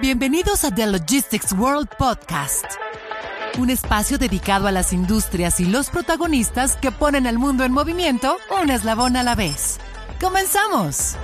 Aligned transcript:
Bienvenidos 0.00 0.64
a 0.64 0.74
The 0.74 0.86
Logistics 0.86 1.52
World 1.52 1.90
Podcast, 1.98 2.64
un 3.58 3.68
espacio 3.68 4.16
dedicado 4.16 4.66
a 4.66 4.72
las 4.72 4.94
industrias 4.94 5.60
y 5.60 5.66
los 5.66 5.90
protagonistas 5.90 6.76
que 6.76 6.90
ponen 6.90 7.26
al 7.26 7.38
mundo 7.38 7.64
en 7.64 7.72
movimiento 7.72 8.38
un 8.62 8.70
eslabón 8.70 9.16
a 9.16 9.22
la 9.22 9.34
vez. 9.34 9.76
¡Comenzamos! 10.18 11.16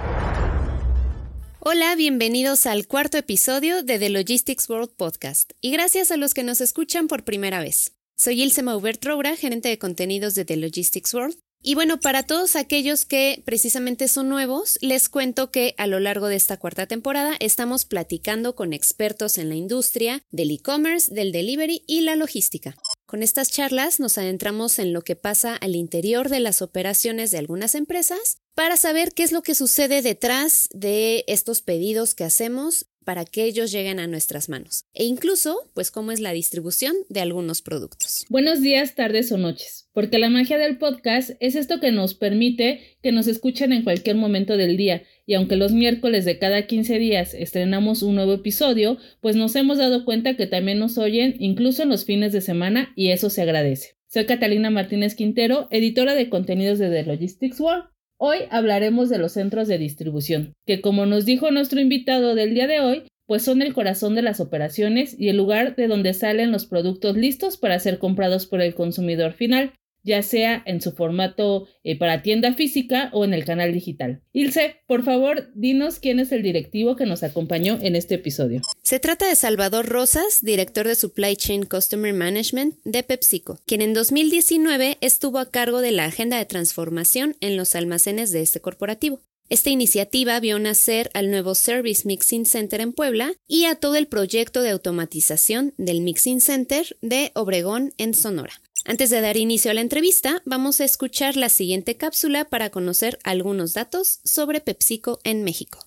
Hola, 1.61 1.95
bienvenidos 1.97 2.67
al 2.67 2.87
cuarto 2.87 3.17
episodio 3.17 3.83
de 3.83 3.99
The 3.99 4.11
Logistics 4.11 4.69
World 4.69 4.91
Podcast 4.95 5.53
y 5.63 5.71
gracias 5.71 6.11
a 6.11 6.19
los 6.19 6.35
que 6.35 6.43
nos 6.43 6.61
escuchan 6.61 7.09
por 7.09 7.25
primera 7.25 7.61
vez. 7.61 7.95
Soy 8.15 8.43
Ilse 8.43 8.63
Maubert 8.63 9.03
Roura, 9.03 9.37
gerente 9.37 9.71
de 9.71 9.79
contenidos 9.79 10.35
de 10.35 10.45
The 10.45 10.59
Logistics 10.59 11.15
World 11.15 11.39
y 11.69 11.75
bueno, 11.75 11.99
para 11.99 12.23
todos 12.23 12.55
aquellos 12.55 13.07
que 13.07 13.43
precisamente 13.45 14.07
son 14.07 14.29
nuevos, 14.29 14.79
les 14.83 15.09
cuento 15.09 15.51
que 15.51 15.75
a 15.79 15.89
lo 15.89 15.99
largo 15.99 16.29
de 16.29 16.37
esta 16.37 16.59
cuarta 16.59 16.87
temporada 16.87 17.35
estamos 17.41 17.85
platicando 17.85 18.55
con 18.55 18.73
expertos 18.73 19.37
en 19.37 19.49
la 19.49 19.57
industria 19.57 20.23
del 20.31 20.53
e-commerce, 20.53 21.13
del 21.13 21.33
delivery 21.33 21.83
y 21.89 22.03
la 22.03 22.15
logística. 22.15 22.77
Con 23.05 23.25
estas 23.25 23.51
charlas 23.51 23.99
nos 23.99 24.17
adentramos 24.17 24.79
en 24.79 24.93
lo 24.93 25.03
que 25.03 25.17
pasa 25.17 25.57
al 25.57 25.75
interior 25.75 26.29
de 26.29 26.39
las 26.39 26.63
operaciones 26.63 27.33
de 27.33 27.39
algunas 27.39 27.75
empresas 27.75 28.39
para 28.55 28.77
saber 28.77 29.13
qué 29.13 29.25
es 29.25 29.33
lo 29.33 29.43
que 29.43 29.57
sucede 29.57 30.03
detrás 30.03 30.69
de 30.73 31.25
estos 31.27 31.63
pedidos 31.63 32.15
que 32.15 32.23
hacemos 32.23 32.87
para 33.07 33.25
que 33.25 33.45
ellos 33.45 33.71
lleguen 33.71 34.01
a 34.01 34.09
nuestras 34.09 34.49
manos 34.49 34.85
e 34.93 35.05
incluso 35.05 35.71
pues 35.75 35.91
cómo 35.91 36.11
es 36.11 36.21
la 36.21 36.33
distribución 36.33 36.95
de 37.09 37.21
algunos 37.21 37.63
productos. 37.63 38.25
Buenos 38.29 38.61
días, 38.61 38.95
tardes 38.97 39.31
o 39.31 39.39
noches, 39.39 39.86
porque 39.97 40.19
la 40.19 40.29
magia 40.29 40.59
del 40.59 40.77
podcast 40.77 41.31
es 41.41 41.55
esto 41.55 41.81
que 41.81 41.91
nos 41.91 42.13
permite 42.13 42.81
que 43.03 43.13
nos 43.13 43.27
escuchen 43.27 43.73
en 43.73 43.83
cualquier 43.83 44.15
momento 44.15 44.59
del 44.59 44.77
día. 44.77 45.05
Y 45.25 45.33
aunque 45.33 45.57
los 45.57 45.73
miércoles 45.73 46.27
de 46.27 46.39
cada 46.39 46.67
15 46.67 46.99
días 46.99 47.33
estrenamos 47.33 48.03
un 48.03 48.15
nuevo 48.15 48.35
episodio, 48.35 48.99
pues 49.23 49.37
nos 49.37 49.57
hemos 49.57 49.79
dado 49.79 50.05
cuenta 50.05 50.37
que 50.37 50.47
también 50.47 50.79
nos 50.81 50.99
oyen 50.99 51.35
incluso 51.39 51.83
en 51.83 51.89
los 51.89 52.05
fines 52.05 52.35
de 52.35 52.43
semana 52.43 52.93
y 52.95 53.09
eso 53.09 53.31
se 53.31 53.41
agradece. 53.41 53.97
Soy 54.07 54.27
Catalina 54.27 54.69
Martínez 54.69 55.15
Quintero, 55.15 55.67
editora 55.71 56.15
de 56.15 56.29
contenidos 56.29 56.79
de 56.79 56.91
The 56.91 57.05
Logistics 57.05 57.59
World. 57.59 57.85
Hoy 58.19 58.41
hablaremos 58.51 59.09
de 59.09 59.17
los 59.17 59.33
centros 59.33 59.67
de 59.67 59.79
distribución, 59.79 60.53
que 60.67 60.83
como 60.83 61.07
nos 61.07 61.25
dijo 61.25 61.51
nuestro 61.51 61.81
invitado 61.81 62.35
del 62.35 62.53
día 62.53 62.67
de 62.67 62.81
hoy, 62.81 63.05
pues 63.27 63.43
son 63.43 63.63
el 63.63 63.73
corazón 63.73 64.15
de 64.15 64.21
las 64.21 64.41
operaciones 64.41 65.19
y 65.19 65.31
el 65.31 65.39
lugar 65.39 65.75
de 65.75 65.89
donde 65.89 66.13
salen 66.13 66.53
los 66.53 66.67
productos 66.67 67.17
listos 67.17 67.57
para 67.57 67.79
ser 67.79 67.99
comprados 67.99 68.45
por 68.47 68.61
el 68.61 68.75
consumidor 68.75 69.33
final, 69.33 69.73
ya 70.07 70.23
sea 70.23 70.63
en 70.65 70.81
su 70.81 70.93
formato 70.93 71.67
eh, 71.85 71.99
para 71.99 72.23
tienda 72.23 72.55
física 72.55 73.11
o 73.13 73.25
en 73.25 73.35
el 73.35 73.45
canal 73.45 73.75
digital. 73.75 74.23
Ilse, 74.33 74.77
por 74.87 75.05
favor, 75.05 75.51
dinos 75.55 75.99
quién 75.99 76.21
es 76.21 76.33
el 76.33 76.43
directivo 76.43 76.97
que 76.97 77.05
nos 77.05 77.23
acompañó 77.23 77.79
en 77.83 77.97
este 77.97 78.15
episodio. 78.15 78.63
Se 78.83 79.01
trata 79.01 79.29
de 79.29 79.35
Salvador 79.35 79.87
Rosas, 79.87 80.39
director 80.41 80.87
de 80.87 80.95
Supply 80.95 81.37
Chain 81.37 81.65
Customer 81.65 82.15
Management 82.15 82.77
de 82.85 83.03
PepsiCo, 83.03 83.59
quien 83.67 83.83
en 83.83 83.93
2019 83.93 84.97
estuvo 85.01 85.39
a 85.39 85.51
cargo 85.51 85.81
de 85.81 85.91
la 85.91 86.05
agenda 86.05 86.39
de 86.39 86.47
transformación 86.47 87.37
en 87.41 87.57
los 87.57 87.75
almacenes 87.75 88.31
de 88.31 88.43
este 88.43 88.61
corporativo. 88.61 89.21
Esta 89.49 89.71
iniciativa 89.71 90.41
vio 90.41 90.59
nacer 90.59 91.11
al 91.15 91.31
nuevo 91.31 91.55
Service 91.55 92.03
Mixing 92.05 92.47
Center 92.47 92.81
en 92.81 92.93
Puebla 92.93 93.33
y 93.47 93.67
a 93.67 93.77
todo 93.77 93.95
el 93.95 94.09
proyecto 94.09 94.63
de 94.63 94.71
automatización 94.71 95.73
del 95.77 96.01
Mixing 96.01 96.41
Center 96.41 96.97
de 97.01 97.31
Obregón 97.35 97.93
en 97.97 98.15
Sonora. 98.15 98.61
Antes 98.89 99.11
de 99.11 99.21
dar 99.21 99.37
inicio 99.37 99.73
a 99.73 99.75
la 99.75 99.81
entrevista, 99.81 100.43
vamos 100.45 100.81
a 100.81 100.85
escuchar 100.85 101.37
la 101.37 101.49
siguiente 101.49 101.97
cápsula 101.97 102.45
para 102.45 102.71
conocer 102.71 103.19
algunos 103.25 103.75
datos 103.75 104.21
sobre 104.23 104.61
PepsiCo 104.61 105.19
en 105.25 105.43
México. 105.43 105.81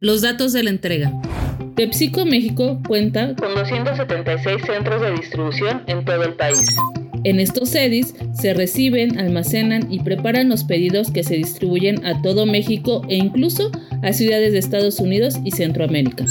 Los 0.00 0.22
datos 0.22 0.54
de 0.54 0.62
la 0.62 0.70
entrega. 0.70 1.12
PepsiCo 1.74 2.24
México 2.24 2.80
cuenta 2.88 3.36
con 3.36 3.54
276 3.54 4.62
centros 4.64 5.02
de 5.02 5.10
distribución 5.10 5.82
en 5.88 6.06
todo 6.06 6.22
el 6.22 6.34
país. 6.36 6.74
En 7.24 7.38
estos 7.38 7.72
CEDIS 7.72 8.14
se 8.32 8.54
reciben, 8.54 9.18
almacenan 9.18 9.92
y 9.92 10.00
preparan 10.00 10.48
los 10.48 10.64
pedidos 10.64 11.10
que 11.10 11.22
se 11.22 11.34
distribuyen 11.34 12.06
a 12.06 12.22
todo 12.22 12.46
México 12.46 13.02
e 13.10 13.16
incluso 13.16 13.70
a 14.02 14.14
ciudades 14.14 14.52
de 14.52 14.58
Estados 14.58 15.00
Unidos 15.00 15.34
y 15.44 15.50
Centroamérica. 15.50 16.24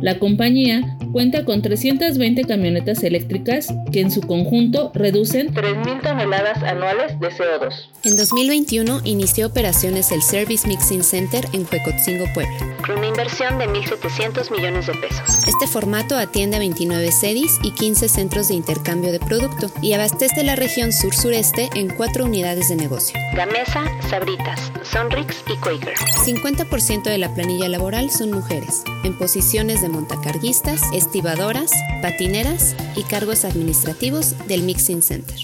La 0.00 0.18
compañía 0.18 0.98
cuenta 1.14 1.44
con 1.44 1.62
320 1.62 2.42
camionetas 2.42 3.04
eléctricas 3.04 3.68
que 3.92 4.00
en 4.00 4.10
su 4.10 4.20
conjunto 4.20 4.90
reducen 4.94 5.54
3.000 5.54 6.02
toneladas 6.02 6.60
anuales 6.64 7.20
de 7.20 7.28
CO2. 7.28 7.72
En 8.02 8.16
2021 8.16 9.00
inició 9.04 9.46
operaciones 9.46 10.10
el 10.10 10.22
Service 10.22 10.66
Mixing 10.66 11.04
Center 11.04 11.46
en 11.52 11.68
Huecotzingo, 11.70 12.24
Puebla. 12.34 12.58
Con 12.84 12.98
una 12.98 13.06
inversión 13.06 13.60
de 13.60 13.68
1.700 13.68 14.50
millones 14.50 14.88
de 14.88 14.94
pesos. 14.94 15.46
Este 15.46 15.68
formato 15.68 16.16
atiende 16.16 16.56
a 16.56 16.58
29 16.58 17.12
sedis 17.12 17.60
y 17.62 17.70
15 17.70 18.08
centros 18.08 18.48
de 18.48 18.54
intercambio 18.54 19.12
de 19.12 19.20
producto 19.20 19.70
y 19.80 19.92
abastece 19.92 20.42
la 20.42 20.56
región 20.56 20.92
sur-sureste 20.92 21.70
en 21.76 21.90
cuatro 21.90 22.24
unidades 22.24 22.70
de 22.70 22.74
negocio. 22.74 23.16
Gamesa, 23.36 23.84
Sabritas, 24.10 24.72
Sonrix 24.82 25.44
y 25.46 25.56
Quaker. 25.58 25.94
50% 25.94 27.04
de 27.04 27.18
la 27.18 27.32
planilla 27.32 27.68
laboral 27.68 28.10
son 28.10 28.32
mujeres, 28.32 28.82
en 29.04 29.16
posiciones 29.16 29.80
de 29.80 29.88
montacarguistas, 29.88 30.82
estibadoras, 31.04 31.70
patineras 32.00 32.74
y 32.96 33.02
cargos 33.02 33.44
administrativos 33.44 34.34
del 34.48 34.62
Mixing 34.62 35.02
Center. 35.02 35.36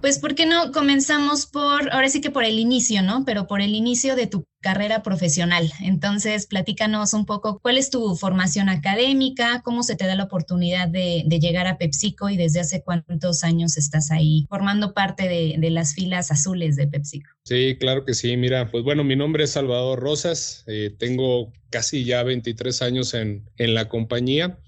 Pues, 0.00 0.18
¿por 0.18 0.34
qué 0.34 0.46
no 0.46 0.72
comenzamos 0.72 1.46
por, 1.46 1.92
ahora 1.92 2.08
sí 2.08 2.20
que 2.20 2.30
por 2.30 2.44
el 2.44 2.58
inicio, 2.58 3.02
¿no? 3.02 3.24
Pero 3.24 3.46
por 3.46 3.60
el 3.60 3.74
inicio 3.74 4.16
de 4.16 4.26
tu 4.26 4.46
carrera 4.60 5.02
profesional. 5.02 5.70
Entonces, 5.80 6.46
platícanos 6.46 7.14
un 7.14 7.24
poco 7.24 7.60
cuál 7.60 7.78
es 7.78 7.90
tu 7.90 8.16
formación 8.16 8.68
académica, 8.68 9.62
cómo 9.64 9.84
se 9.84 9.94
te 9.94 10.06
da 10.06 10.16
la 10.16 10.24
oportunidad 10.24 10.88
de, 10.88 11.24
llegar 11.40 11.66
a 11.66 11.78
PepsiCo 11.78 12.28
y 12.30 12.36
desde 12.36 12.60
hace 12.60 12.82
cuántos 12.82 13.44
años 13.44 13.76
estás 13.76 14.10
ahí 14.10 14.46
formando 14.48 14.92
parte 14.92 15.28
de, 15.28 15.70
las 15.70 15.94
filas 15.94 16.30
azules 16.30 16.74
de 16.76 16.88
PepsiCo. 16.88 17.30
Sí, 17.44 17.76
claro 17.78 18.04
que 18.04 18.14
sí. 18.14 18.36
Mira, 18.36 18.70
pues 18.70 18.82
bueno, 18.82 19.04
mi 19.04 19.14
nombre 19.14 19.44
es 19.44 19.50
Salvador 19.50 20.00
Rosas, 20.00 20.64
eh, 20.66 20.94
tengo 20.98 21.52
casi 21.76 22.04
ya 22.04 22.22
23 22.22 22.80
años 22.80 23.12
en, 23.12 23.44
en 23.58 23.74
la 23.74 23.86
compañía. 23.90 24.58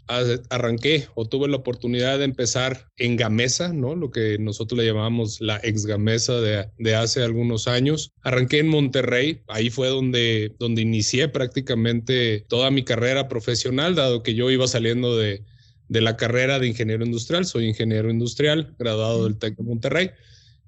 Arranqué 0.50 1.08
o 1.14 1.26
tuve 1.26 1.48
la 1.48 1.56
oportunidad 1.56 2.18
de 2.18 2.26
empezar 2.26 2.90
en 2.98 3.16
Gamesa, 3.16 3.72
¿no? 3.72 3.94
Lo 3.94 4.10
que 4.10 4.36
nosotros 4.38 4.78
le 4.78 4.84
llamamos 4.84 5.40
la 5.40 5.58
ex 5.62 5.86
Gamesa 5.86 6.34
de, 6.42 6.68
de 6.76 6.94
hace 6.94 7.22
algunos 7.22 7.66
años. 7.66 8.12
Arranqué 8.20 8.58
en 8.58 8.68
Monterrey, 8.68 9.40
ahí 9.48 9.70
fue 9.70 9.88
donde, 9.88 10.54
donde 10.58 10.82
inicié 10.82 11.28
prácticamente 11.28 12.44
toda 12.46 12.70
mi 12.70 12.84
carrera 12.84 13.26
profesional, 13.26 13.94
dado 13.94 14.22
que 14.22 14.34
yo 14.34 14.50
iba 14.50 14.68
saliendo 14.68 15.16
de, 15.16 15.42
de 15.88 16.00
la 16.02 16.18
carrera 16.18 16.58
de 16.58 16.68
ingeniero 16.68 17.06
industrial. 17.06 17.46
Soy 17.46 17.64
ingeniero 17.68 18.10
industrial, 18.10 18.74
graduado 18.78 19.24
del 19.24 19.38
TEC 19.38 19.56
de 19.56 19.62
Monterrey. 19.62 20.10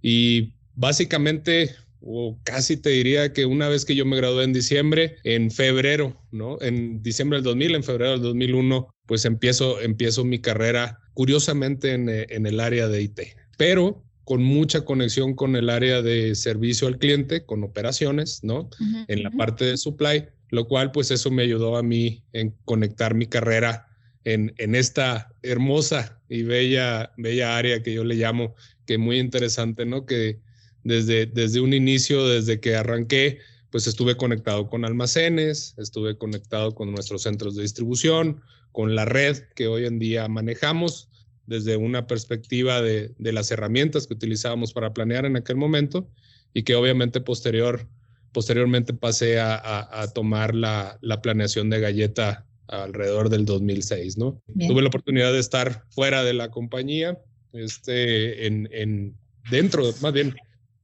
Y 0.01 0.55
básicamente 0.75 1.75
o 2.03 2.39
casi 2.45 2.77
te 2.77 2.91
diría 2.91 3.33
que 3.33 3.47
una 3.47 3.69
vez 3.69 3.85
que 3.85 3.95
yo 3.95 4.05
me 4.05 4.17
gradué 4.17 4.45
en 4.45 4.53
diciembre, 4.53 5.17
en 5.25 5.51
febrero, 5.51 6.21
¿no? 6.31 6.59
En 6.61 7.03
diciembre 7.03 7.39
del 7.39 7.45
2000, 7.45 7.75
en 7.75 7.85
febrero 7.85 8.13
del 8.13 8.23
2001, 8.23 8.89
pues 9.07 9.25
empiezo, 9.25 9.81
empiezo 9.81 10.25
mi 10.25 10.39
carrera 10.39 11.01
curiosamente 11.15 11.93
en, 11.93 12.09
en 12.09 12.47
el 12.47 12.61
área 12.61 12.89
de 12.89 13.03
IT, 13.03 13.21
pero 13.59 14.03
con 14.31 14.45
mucha 14.45 14.85
conexión 14.85 15.35
con 15.35 15.57
el 15.57 15.69
área 15.69 16.03
de 16.03 16.37
servicio 16.37 16.87
al 16.87 16.99
cliente, 16.99 17.45
con 17.45 17.65
operaciones, 17.65 18.45
¿no? 18.45 18.71
en 19.09 19.25
la 19.25 19.31
parte 19.33 19.65
de 19.65 19.77
supply, 19.77 20.27
lo 20.51 20.69
cual 20.69 20.93
pues 20.93 21.11
eso 21.11 21.33
me 21.33 21.43
ayudó 21.43 21.77
a 21.77 21.83
mí 21.83 22.23
en 22.33 22.55
conectar 22.65 23.15
mi 23.15 23.27
carrera 23.27 23.89
en, 24.23 24.55
en 24.59 24.77
esta 24.77 25.35
hermosa 25.43 26.21
y 26.29 26.45
bella, 26.45 27.13
bella 27.17 27.57
área 27.57 27.83
que 27.83 27.93
yo 27.93 28.05
le 28.05 28.15
llamo, 28.15 28.55
que 28.87 28.99
muy 28.99 29.19
interesante, 29.19 29.85
¿no? 29.85 30.07
Que 30.07 30.39
desde, 30.85 31.27
desde 31.27 31.61
un 31.61 31.73
inicio, 31.73 32.27
desde 32.27 32.61
que 32.61 32.77
arranqué, 32.77 33.39
pues 33.71 33.87
estuve 33.87 34.17
conectado 34.17 34.69
con 34.69 34.85
almacenes, 34.85 35.75
estuve 35.79 36.19
conectado 36.19 36.75
con 36.75 36.93
nuestros 36.93 37.23
centros 37.23 37.55
de 37.55 37.63
distribución, 37.63 38.41
con 38.73 38.95
la 38.95 39.05
red 39.05 39.39
que 39.55 39.69
hoy 39.69 39.87
en 39.87 39.99
día 39.99 40.29
manejamos 40.29 41.09
desde 41.47 41.77
una 41.77 42.07
perspectiva 42.07 42.81
de, 42.81 43.13
de 43.19 43.33
las 43.33 43.51
herramientas 43.51 44.07
que 44.07 44.15
utilizábamos 44.15 44.73
para 44.73 44.93
planear 44.93 45.27
en 45.27 45.37
aquel 45.37 45.57
momento 45.57 46.09
y 46.55 46.63
que 46.63 46.75
obviamente 46.75 47.21
posterior, 47.21 47.89
posteriormente 48.33 48.95
pasé 48.95 49.41
a, 49.41 49.89
a, 50.01 50.13
tomar 50.13 50.55
la, 50.55 50.99
la, 51.01 51.21
planeación 51.23 51.71
de 51.71 51.81
galleta 51.81 52.47
alrededor 52.69 53.31
del 53.31 53.45
2006, 53.45 54.17
¿no? 54.17 54.41
Tuve 54.69 54.83
la 54.83 54.89
oportunidad 54.89 55.33
de 55.33 55.41
estar 55.41 55.85
fuera 55.91 56.23
de 56.23 56.35
la 56.35 56.51
compañía, 56.51 57.19
este, 57.53 58.47
en, 58.47 58.69
en 58.71 59.17
dentro, 59.51 59.93
más 60.01 60.13
bien 60.13 60.37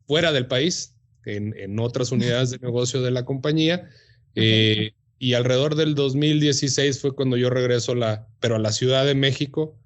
fuera 0.06 0.32
del 0.32 0.46
país, 0.46 0.94
en, 1.24 1.54
en 1.58 1.78
otras 1.78 2.12
unidades 2.12 2.50
de 2.50 2.58
negocio 2.58 3.02
de 3.02 3.10
la 3.10 3.24
compañía. 3.24 3.90
Eh, 4.34 4.92
y 5.18 5.34
alrededor 5.34 5.74
del 5.74 5.94
2016 5.94 7.00
fue 7.00 7.14
cuando 7.14 7.36
yo 7.36 7.50
regreso, 7.50 7.94
la, 7.94 8.26
pero 8.40 8.56
a 8.56 8.58
la 8.58 8.72
Ciudad 8.72 9.04
de 9.04 9.14
México, 9.14 9.78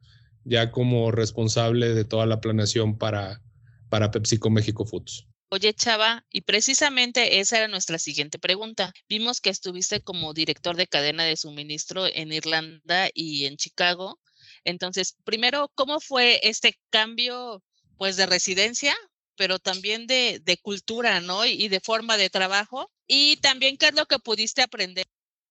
ya 0.44 0.70
como 0.70 1.11
responsable 1.11 1.94
de 1.94 2.05
toda 2.05 2.26
la 2.26 2.40
planeación 2.40 2.99
para, 2.99 3.40
para 3.88 4.11
PepsiCo 4.11 4.50
México 4.50 4.84
Foods. 4.84 5.26
Oye, 5.52 5.75
Chava, 5.75 6.25
y 6.31 6.43
precisamente 6.43 7.40
esa 7.40 7.58
era 7.58 7.69
nuestra 7.69 7.99
siguiente 7.99 8.38
pregunta. 8.38 8.93
Vimos 9.08 9.40
que 9.40 9.50
estuviste 9.50 10.00
como 10.00 10.32
director 10.32 10.76
de 10.76 10.87
cadena 10.87 11.25
de 11.25 11.37
suministro 11.37 12.06
en 12.06 12.32
Irlanda 12.32 13.08
y 13.12 13.46
en 13.46 13.56
Chicago. 13.56 14.20
Entonces, 14.64 15.17
primero, 15.25 15.70
¿cómo 15.75 15.99
fue 15.99 16.38
este 16.44 16.78
cambio, 16.90 17.64
pues, 17.99 18.17
de 18.17 18.26
residencia, 18.26 18.94
pero 19.41 19.59
también 19.59 20.07
de, 20.07 20.39
de 20.45 20.59
cultura, 20.59 21.23
¿no? 21.23 21.47
Y, 21.47 21.53
y 21.53 21.69
de 21.69 21.81
forma 21.81 22.19
de 22.19 22.29
trabajo. 22.29 22.91
Y 23.09 23.37
también, 23.37 23.79
¿qué 23.79 23.87
es 23.87 23.95
lo 23.95 24.05
que 24.05 24.19
pudiste 24.19 24.61
aprender? 24.61 25.07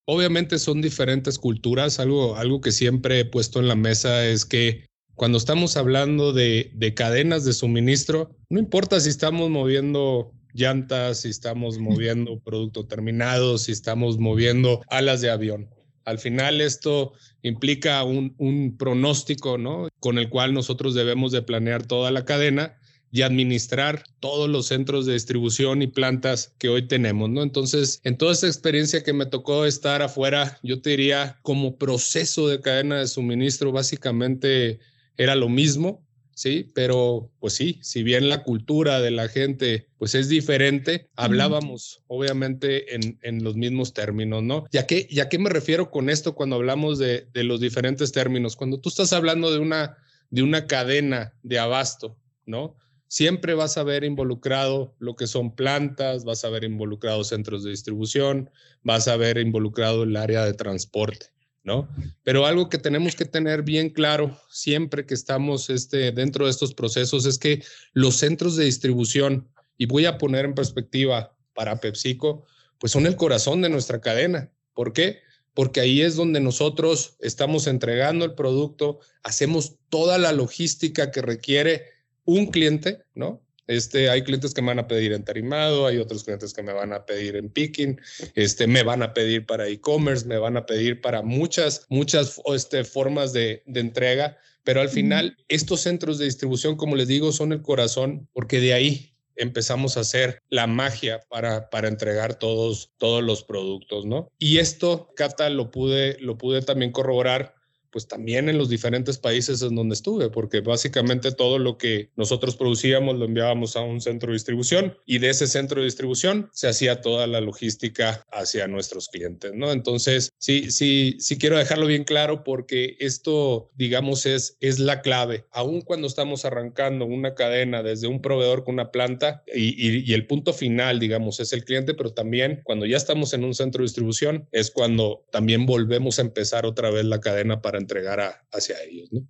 Obviamente 0.06 0.60
son 0.60 0.80
diferentes 0.80 1.40
culturas. 1.40 2.00
Algo, 2.00 2.36
algo 2.36 2.62
que 2.62 2.72
siempre 2.72 3.20
he 3.20 3.26
puesto 3.26 3.60
en 3.60 3.68
la 3.68 3.74
mesa 3.74 4.28
es 4.28 4.46
que 4.46 4.86
cuando 5.16 5.40
estamos 5.40 5.76
hablando 5.76 6.34
de, 6.34 6.94
cadenas 6.96 7.46
de 7.46 7.54
suministro, 7.54 8.30
no 8.48 8.60
importa 8.60 9.00
si 9.00 9.10
estamos 9.10 9.50
moviendo 9.50 10.34
llantas, 10.54 11.22
si 11.22 11.30
estamos 11.30 11.80
moviendo 11.80 12.40
producto 12.42 12.86
terminado, 12.86 13.58
si 13.58 13.72
estamos 13.72 14.20
moviendo 14.20 14.84
alas 14.92 15.22
de 15.22 15.32
avión. 15.32 15.68
Al 16.06 16.20
final 16.20 16.62
esto 16.62 17.14
implica 17.42 18.04
un, 18.04 18.36
un, 18.38 18.78
pronóstico, 18.78 19.58
¿no? 19.58 19.88
Con 20.00 20.20
el 20.20 20.30
cual 20.30 20.54
nosotros 20.54 20.94
debemos 20.94 21.32
de 21.32 21.42
planear 21.42 21.88
toda 21.88 22.12
la 22.12 22.24
cadena 22.24 22.79
y 23.12 23.24
administrar 23.24 24.04
todos 24.20 24.50
los 24.50 24.68
centros 24.68 25.06
de 25.06 25.14
distribución 25.14 25.82
y 25.82 25.88
plantas 25.88 26.54
que 26.58 26.70
hoy 26.70 26.88
tenemos, 26.88 27.30
¿no? 27.30 27.42
Entonces, 27.42 28.02
en 28.04 28.18
toda 28.18 28.34
esa 28.34 28.48
experiencia 28.48 29.04
que 29.04 29.14
me 29.14 29.26
tocó 29.26 29.66
estar 29.66 30.02
afuera, 30.02 30.60
yo 30.64 30.82
te 30.82 30.92
diría 30.92 31.40
como 31.42 31.78
proceso 31.78 32.48
de 32.48 32.62
cadena 32.62 33.00
de 33.00 33.08
suministro, 33.08 33.72
básicamente 33.72 34.80
era 35.18 35.36
lo 35.36 35.50
mismo, 35.50 36.06
¿sí? 36.40 36.72
Pero 36.74 37.30
pues 37.40 37.54
sí, 37.54 37.80
si 37.82 38.02
bien 38.02 38.30
la 38.30 38.44
cultura 38.44 39.02
de 39.02 39.12
la 39.12 39.28
gente 39.28 39.90
pues 39.98 40.16
es 40.16 40.30
diferente, 40.30 41.10
hablábamos 41.18 42.02
obviamente 42.08 42.96
en, 42.96 43.20
en, 43.24 43.44
los 43.44 43.58
mismos 43.58 43.94
términos, 43.94 44.42
¿no? 44.44 44.66
¿Ya 44.72 44.88
qué, 44.88 45.06
¿Ya 45.12 45.28
qué 45.28 45.38
me 45.38 45.50
refiero 45.50 45.92
con 45.92 46.10
esto 46.10 46.36
cuando 46.36 46.56
hablamos 46.56 46.98
de, 46.98 47.28
de, 47.34 47.44
los 47.44 47.60
diferentes 47.60 48.14
términos? 48.14 48.56
Cuando 48.56 48.80
tú 48.80 48.88
estás 48.88 49.12
hablando 49.12 49.52
de 49.52 49.60
una, 49.60 49.98
de 50.30 50.42
una 50.42 50.66
cadena 50.66 51.34
de 51.44 51.60
abasto, 51.60 52.16
¿no? 52.46 52.78
Siempre 53.10 53.56
vas 53.56 53.76
a 53.78 53.84
ver 53.84 54.04
involucrado 54.04 54.96
lo 55.00 55.16
que 55.16 55.26
son 55.26 55.56
plantas, 55.56 56.26
vas 56.26 56.46
a 56.46 56.50
ver 56.50 56.64
involucrado 56.64 57.24
centros 57.24 57.64
de 57.64 57.72
distribución, 57.72 58.52
vas 58.84 59.08
a 59.08 59.18
ver 59.18 59.40
involucrado 59.40 60.04
el 60.04 60.16
área 60.16 60.46
de 60.46 60.54
transporte. 60.54 61.26
¿no? 61.64 61.90
Pero 62.24 62.46
algo 62.46 62.70
que 62.70 62.78
tenemos 62.78 63.16
que 63.16 63.26
tener 63.26 63.64
bien 63.64 63.90
claro 63.90 64.40
siempre 64.50 65.08
que 65.08 65.16
estamos 65.16 65.72
este, 65.72 66.12
dentro 66.12 66.46
de 66.46 66.52
estos 66.52 66.76
procesos 66.76 67.26
es 67.26 67.40
que 67.40 67.64
los 67.94 68.18
centros 68.18 68.56
de 68.56 68.66
distribución, 68.66 69.50
y 69.76 69.88
voy 69.88 70.06
a 70.06 70.20
poner 70.20 70.46
en 70.46 70.54
perspectiva 70.54 71.36
para 71.56 71.80
PepsiCo, 71.80 72.46
pues 72.78 72.92
son 72.92 73.08
el 73.08 73.16
corazón 73.16 73.64
de 73.64 73.70
nuestra 73.70 74.02
cadena. 74.02 74.52
¿Por 74.74 74.94
qué? 74.94 75.20
Porque 75.56 75.82
ahí 75.82 76.02
es 76.02 76.16
donde 76.16 76.40
nosotros 76.40 77.16
estamos 77.22 77.66
entregando 77.66 78.24
el 78.24 78.36
producto, 78.36 79.00
hacemos 79.24 79.78
toda 79.90 80.20
la 80.20 80.32
logística 80.32 81.10
que 81.10 81.24
requiere 81.24 81.99
un 82.30 82.48
cliente, 82.48 83.04
¿no? 83.16 83.42
Este, 83.68 84.10
hay 84.10 84.24
clientes 84.24 84.54
que 84.54 84.62
me 84.62 84.70
van 84.70 84.80
a 84.80 84.88
pedir 84.88 85.14
en 85.14 85.24
tarimado, 85.24 85.86
hay 85.86 85.98
otros 85.98 86.24
clientes 86.24 86.54
que 86.54 86.64
me 86.64 86.74
van 86.74 86.92
a 86.92 87.06
pedir 87.06 87.36
en 87.36 87.50
picking, 87.50 88.02
este, 88.34 88.66
me 88.66 88.82
van 88.82 89.04
a 89.04 89.14
pedir 89.14 89.46
para 89.46 89.68
e-commerce, 89.68 90.26
me 90.26 90.40
van 90.40 90.58
a 90.58 90.66
pedir 90.66 91.02
para 91.02 91.22
muchas, 91.22 91.86
muchas 91.90 92.42
este, 92.48 92.84
formas 92.84 93.32
de, 93.32 93.62
de 93.68 93.80
entrega, 93.80 94.38
pero 94.64 94.82
al 94.82 94.90
final 94.90 95.38
estos 95.48 95.82
centros 95.82 96.18
de 96.18 96.26
distribución, 96.26 96.78
como 96.78 96.96
les 96.96 97.08
digo, 97.08 97.32
son 97.32 97.52
el 97.54 97.62
corazón 97.62 98.28
porque 98.34 98.60
de 98.60 98.74
ahí 98.74 99.14
empezamos 99.36 99.98
a 99.98 100.02
hacer 100.02 100.42
la 100.50 100.68
magia 100.68 101.22
para, 101.30 101.70
para 101.70 101.88
entregar 101.88 102.38
todos, 102.38 102.92
todos 102.98 103.24
los 103.24 103.44
productos, 103.44 104.06
¿no? 104.06 104.32
Y 104.38 104.58
esto, 104.58 105.14
Cata, 105.16 105.50
lo 105.50 105.72
pude, 105.72 106.18
lo 106.20 106.38
pude 106.38 106.62
también 106.62 106.92
corroborar 106.92 107.56
pues 107.92 108.08
también 108.08 108.50
en 108.50 108.58
los 108.58 108.70
diferentes 108.70 109.18
países 109.18 109.62
en 109.62 109.76
donde 109.76 109.96
estuve, 109.96 110.30
porque 110.30 110.62
básicamente 110.62 111.32
todo 111.32 111.60
lo 111.60 111.78
que 111.78 112.10
nosotros 112.16 112.56
producíamos 112.56 113.18
lo 113.18 113.26
enviábamos 113.26 113.76
a 113.76 113.82
un 113.82 114.02
centro 114.02 114.30
de 114.30 114.36
distribución 114.36 114.98
y 115.06 115.20
de 115.20 115.30
ese 115.30 115.48
centro 115.48 115.82
de 115.82 115.86
distribución 115.86 116.50
se 116.54 116.68
hacía 116.68 117.02
toda 117.02 117.28
la 117.28 117.42
logística 117.42 118.24
hacia 118.32 118.68
nuestros 118.68 119.08
clientes, 119.10 119.54
¿no? 119.54 119.72
Entonces, 119.72 120.32
sí, 120.38 120.72
sí, 120.72 121.18
sí 121.20 121.38
quiero 121.38 121.58
dejarlo 121.58 121.88
bien 121.88 122.04
claro 122.04 122.44
porque 122.44 122.96
esto, 123.00 123.70
digamos, 123.76 124.26
es, 124.26 124.58
es 124.60 124.80
la 124.80 125.02
clave. 125.02 125.46
Aún 125.52 125.82
cuando 125.82 126.08
estamos 126.08 126.46
arrancando 126.46 127.06
una 127.06 127.36
cadena 127.36 127.84
desde 127.84 128.08
un 128.08 128.22
proveedor 128.22 128.64
con 128.64 128.76
una 128.76 128.92
planta 128.92 129.44
y, 129.54 130.10
y 130.10 130.14
el 130.14 130.28
punto 130.28 130.54
final, 130.54 131.00
digamos, 131.00 131.40
es 131.40 131.54
el 131.54 131.66
cliente, 131.66 131.94
pero 131.94 132.14
también 132.14 132.62
cuando 132.64 132.86
ya 132.86 132.98
estamos 132.98 133.34
en 133.34 133.44
un 133.44 133.54
centro 133.54 133.80
de 133.80 133.86
distribución 133.86 134.48
es 134.52 134.72
cuando 134.72 135.26
también 135.32 135.66
volvemos 135.66 136.20
a 136.20 136.22
empezar 136.22 136.66
otra 136.66 136.92
vez 136.92 137.06
la 137.06 137.20
cadena 137.20 137.62
para 137.62 137.79
entregar 137.80 138.42
hacia 138.52 138.82
ellos, 138.84 139.10
¿no? 139.12 139.28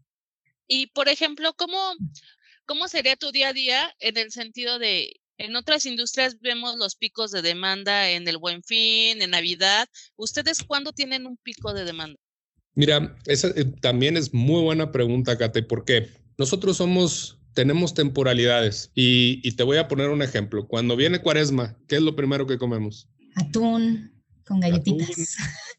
Y, 0.68 0.88
por 0.88 1.10
ejemplo, 1.10 1.54
¿cómo, 1.54 1.78
¿cómo 2.66 2.88
sería 2.88 3.16
tu 3.16 3.32
día 3.32 3.50
a 3.50 3.54
día 3.54 3.96
en 4.00 4.18
el 4.18 4.32
sentido 4.32 4.78
de, 4.78 5.20
en 5.40 5.56
otras 5.56 5.86
industrias 5.86 6.40
vemos 6.42 6.78
los 6.78 6.96
picos 6.96 7.32
de 7.32 7.42
demanda 7.42 8.10
en 8.12 8.28
el 8.28 8.38
Buen 8.38 8.62
Fin, 8.62 9.22
en 9.22 9.32
Navidad. 9.32 9.88
¿Ustedes 10.18 10.64
cuándo 10.64 10.92
tienen 10.92 11.26
un 11.26 11.38
pico 11.38 11.74
de 11.74 11.86
demanda? 11.86 12.18
Mira, 12.76 13.18
esa 13.26 13.48
eh, 13.56 13.66
también 13.82 14.18
es 14.18 14.34
muy 14.34 14.62
buena 14.62 14.92
pregunta, 14.92 15.38
Kate, 15.38 15.64
porque 15.64 16.10
nosotros 16.38 16.78
somos, 16.78 17.40
tenemos 17.54 17.94
temporalidades 17.94 18.92
y, 18.96 19.40
y, 19.44 19.54
te 19.54 19.64
voy 19.64 19.78
a 19.78 19.88
poner 19.88 20.10
un 20.10 20.22
ejemplo. 20.22 20.68
Cuando 20.68 20.96
viene 20.96 21.22
Cuaresma, 21.22 21.78
¿qué 21.88 21.96
es 21.96 22.02
lo 22.02 22.16
primero 22.16 22.46
que 22.46 22.58
comemos? 22.58 23.10
Atún 23.36 24.14
con 24.46 24.60
galletitas. 24.60 25.10
Atún, 25.10 25.26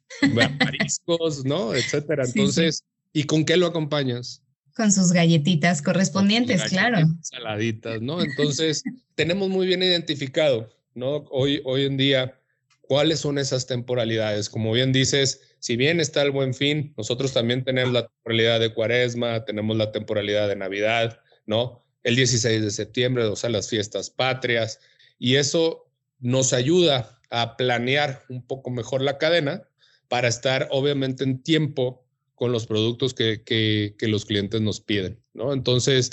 mariscos, 0.59 1.45
¿no? 1.45 1.75
Etcétera. 1.75 2.25
Entonces, 2.25 2.85
¿y 3.13 3.25
con 3.25 3.45
qué 3.45 3.57
lo 3.57 3.67
acompañas? 3.67 4.43
Con 4.75 4.93
sus 4.93 5.13
galletitas 5.13 5.83
correspondientes, 5.83 6.63
claro. 6.65 7.07
Saladitas, 7.23 8.01
¿no? 8.01 8.23
Entonces, 8.23 8.83
tenemos 9.15 9.49
muy 9.49 9.67
bien 9.67 9.83
identificado, 9.83 10.71
¿no? 10.95 11.25
Hoy, 11.31 11.61
hoy 11.65 11.85
en 11.85 11.97
día, 11.97 12.41
cuáles 12.83 13.21
son 13.21 13.39
esas 13.39 13.67
temporalidades. 13.67 14.49
Como 14.49 14.73
bien 14.73 14.93
dices, 14.93 15.41
si 15.59 15.77
bien 15.77 16.01
está 16.01 16.23
el 16.23 16.31
buen 16.31 16.55
fin, 16.55 16.95
nosotros 16.97 17.33
también 17.33 17.65
tenemos 17.65 17.93
la 17.93 18.07
temporalidad 18.07 18.61
de 18.61 18.73
cuaresma, 18.73 19.45
tenemos 19.45 19.77
la 19.77 19.93
temporalidad 19.93 20.49
de 20.49 20.57
Navidad, 20.57 21.21
¿no? 21.47 21.85
El 22.03 22.17
16 22.17 22.63
de 22.63 22.71
septiembre, 22.71 23.25
o 23.25 23.37
sea, 23.37 23.51
las 23.51 23.69
fiestas 23.69 24.09
patrias, 24.09 24.81
y 25.19 25.37
eso 25.37 25.87
nos 26.19 26.53
ayuda 26.53 27.21
a 27.31 27.57
planear 27.57 28.25
un 28.29 28.43
poco 28.43 28.71
mejor 28.71 29.03
la 29.03 29.19
cadena 29.19 29.70
para 30.11 30.27
estar 30.27 30.67
obviamente 30.73 31.23
en 31.23 31.41
tiempo 31.41 32.05
con 32.35 32.51
los 32.51 32.67
productos 32.67 33.15
que, 33.15 33.45
que, 33.45 34.09
los 34.09 34.25
clientes 34.25 34.61
nos 34.61 34.81
piden, 34.81 35.21
¿no? 35.35 35.53
Entonces, 35.53 36.11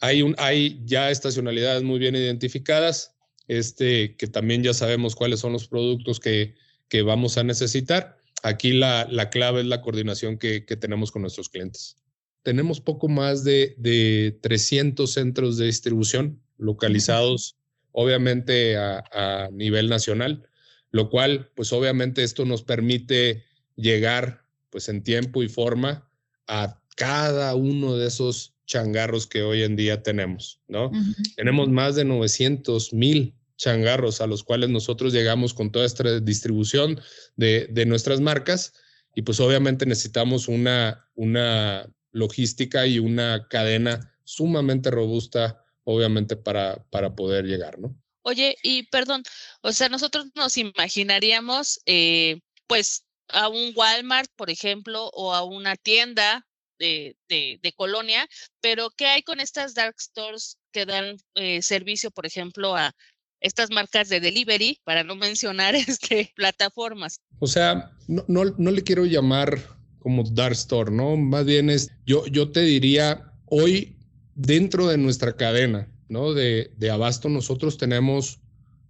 hay, 0.00 0.20
un, 0.20 0.36
ya 0.84 1.10
estacionalidades 1.10 1.82
muy 1.82 1.98
bien 1.98 2.14
identificadas, 2.14 3.16
este, 3.46 4.16
que 4.16 4.26
también 4.26 4.62
ya 4.62 4.74
sabemos 4.74 5.16
cuáles 5.16 5.40
son 5.40 5.54
los 5.54 5.66
productos 5.66 6.20
que, 6.20 6.56
que 6.88 7.00
vamos 7.00 7.38
a 7.38 7.42
necesitar. 7.42 8.18
Aquí 8.42 8.72
la, 8.72 9.08
la 9.10 9.30
clave 9.30 9.60
es 9.60 9.66
la 9.66 9.80
coordinación 9.80 10.36
que, 10.36 10.60
tenemos 10.60 11.10
con 11.10 11.22
nuestros 11.22 11.48
clientes. 11.48 11.96
Tenemos 12.42 12.82
poco 12.82 13.08
más 13.08 13.44
de, 13.44 13.74
de 13.78 14.38
300 14.42 15.10
centros 15.10 15.56
de 15.56 15.66
distribución 15.66 16.38
localizados, 16.58 17.56
obviamente, 17.92 18.76
a 18.76 19.48
nivel 19.52 19.88
nacional 19.88 20.47
lo 20.90 21.10
cual, 21.10 21.50
pues 21.54 21.72
obviamente 21.72 22.22
esto 22.22 22.44
nos 22.44 22.62
permite 22.62 23.44
llegar 23.76 24.44
pues 24.70 24.88
en 24.88 25.02
tiempo 25.02 25.42
y 25.42 25.48
forma 25.48 26.08
a 26.46 26.80
cada 26.96 27.54
uno 27.54 27.96
de 27.96 28.08
esos 28.08 28.54
changarros 28.66 29.26
que 29.26 29.42
hoy 29.42 29.62
en 29.62 29.76
día 29.76 30.02
tenemos, 30.02 30.60
¿no? 30.68 30.90
Tenemos 31.36 31.68
más 31.68 31.94
de 31.94 32.04
900 32.04 32.92
mil 32.92 33.34
changarros 33.56 34.20
a 34.20 34.26
los 34.26 34.44
cuales 34.44 34.70
nosotros 34.70 35.12
llegamos 35.12 35.54
con 35.54 35.72
toda 35.72 35.86
esta 35.86 36.20
distribución 36.20 37.00
de, 37.36 37.66
de 37.70 37.86
nuestras 37.86 38.20
marcas 38.20 38.72
y 39.14 39.22
pues 39.22 39.40
obviamente 39.40 39.86
necesitamos 39.86 40.48
una, 40.48 41.08
una 41.14 41.88
logística 42.12 42.86
y 42.86 42.98
una 42.98 43.48
cadena 43.48 44.14
sumamente 44.24 44.90
robusta, 44.90 45.64
obviamente, 45.84 46.36
para, 46.36 46.84
para 46.90 47.14
poder 47.14 47.46
llegar, 47.46 47.78
¿no? 47.78 47.96
Oye, 48.22 48.56
y 48.62 48.84
perdón, 48.84 49.22
o 49.62 49.72
sea, 49.72 49.88
nosotros 49.88 50.26
nos 50.34 50.56
imaginaríamos, 50.56 51.80
eh, 51.86 52.40
pues, 52.66 53.04
a 53.28 53.48
un 53.48 53.72
Walmart, 53.76 54.30
por 54.36 54.50
ejemplo, 54.50 55.10
o 55.12 55.34
a 55.34 55.44
una 55.44 55.76
tienda 55.76 56.46
de, 56.78 57.16
de, 57.28 57.72
colonia, 57.76 58.26
pero 58.60 58.90
¿qué 58.96 59.06
hay 59.06 59.22
con 59.22 59.40
estas 59.40 59.74
dark 59.74 59.96
stores 60.00 60.58
que 60.72 60.86
dan 60.86 61.16
eh, 61.34 61.60
servicio, 61.62 62.10
por 62.10 62.26
ejemplo, 62.26 62.76
a 62.76 62.94
estas 63.40 63.70
marcas 63.70 64.08
de 64.08 64.20
delivery, 64.20 64.80
para 64.84 65.04
no 65.04 65.16
mencionar 65.16 65.74
este, 65.74 66.32
plataformas? 66.34 67.20
O 67.40 67.46
sea, 67.46 67.92
no, 68.06 68.24
no, 68.28 68.44
no 68.44 68.70
le 68.70 68.82
quiero 68.82 69.04
llamar 69.04 69.58
como 69.98 70.22
dark 70.24 70.52
store, 70.52 70.90
¿no? 70.90 71.16
Más 71.16 71.44
bien 71.44 71.70
es, 71.70 71.90
yo, 72.06 72.26
yo 72.26 72.50
te 72.50 72.60
diría, 72.60 73.32
hoy 73.46 73.96
dentro 74.34 74.86
de 74.86 74.98
nuestra 74.98 75.36
cadena, 75.36 75.92
¿no? 76.08 76.34
De, 76.34 76.72
de 76.76 76.90
abasto, 76.90 77.28
nosotros 77.28 77.78
tenemos 77.78 78.40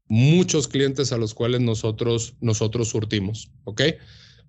muchos 0.08 0.68
clientes 0.68 1.12
a 1.12 1.18
los 1.18 1.34
cuales 1.34 1.60
nosotros, 1.60 2.34
nosotros 2.40 2.88
surtimos, 2.88 3.50
¿ok? 3.64 3.82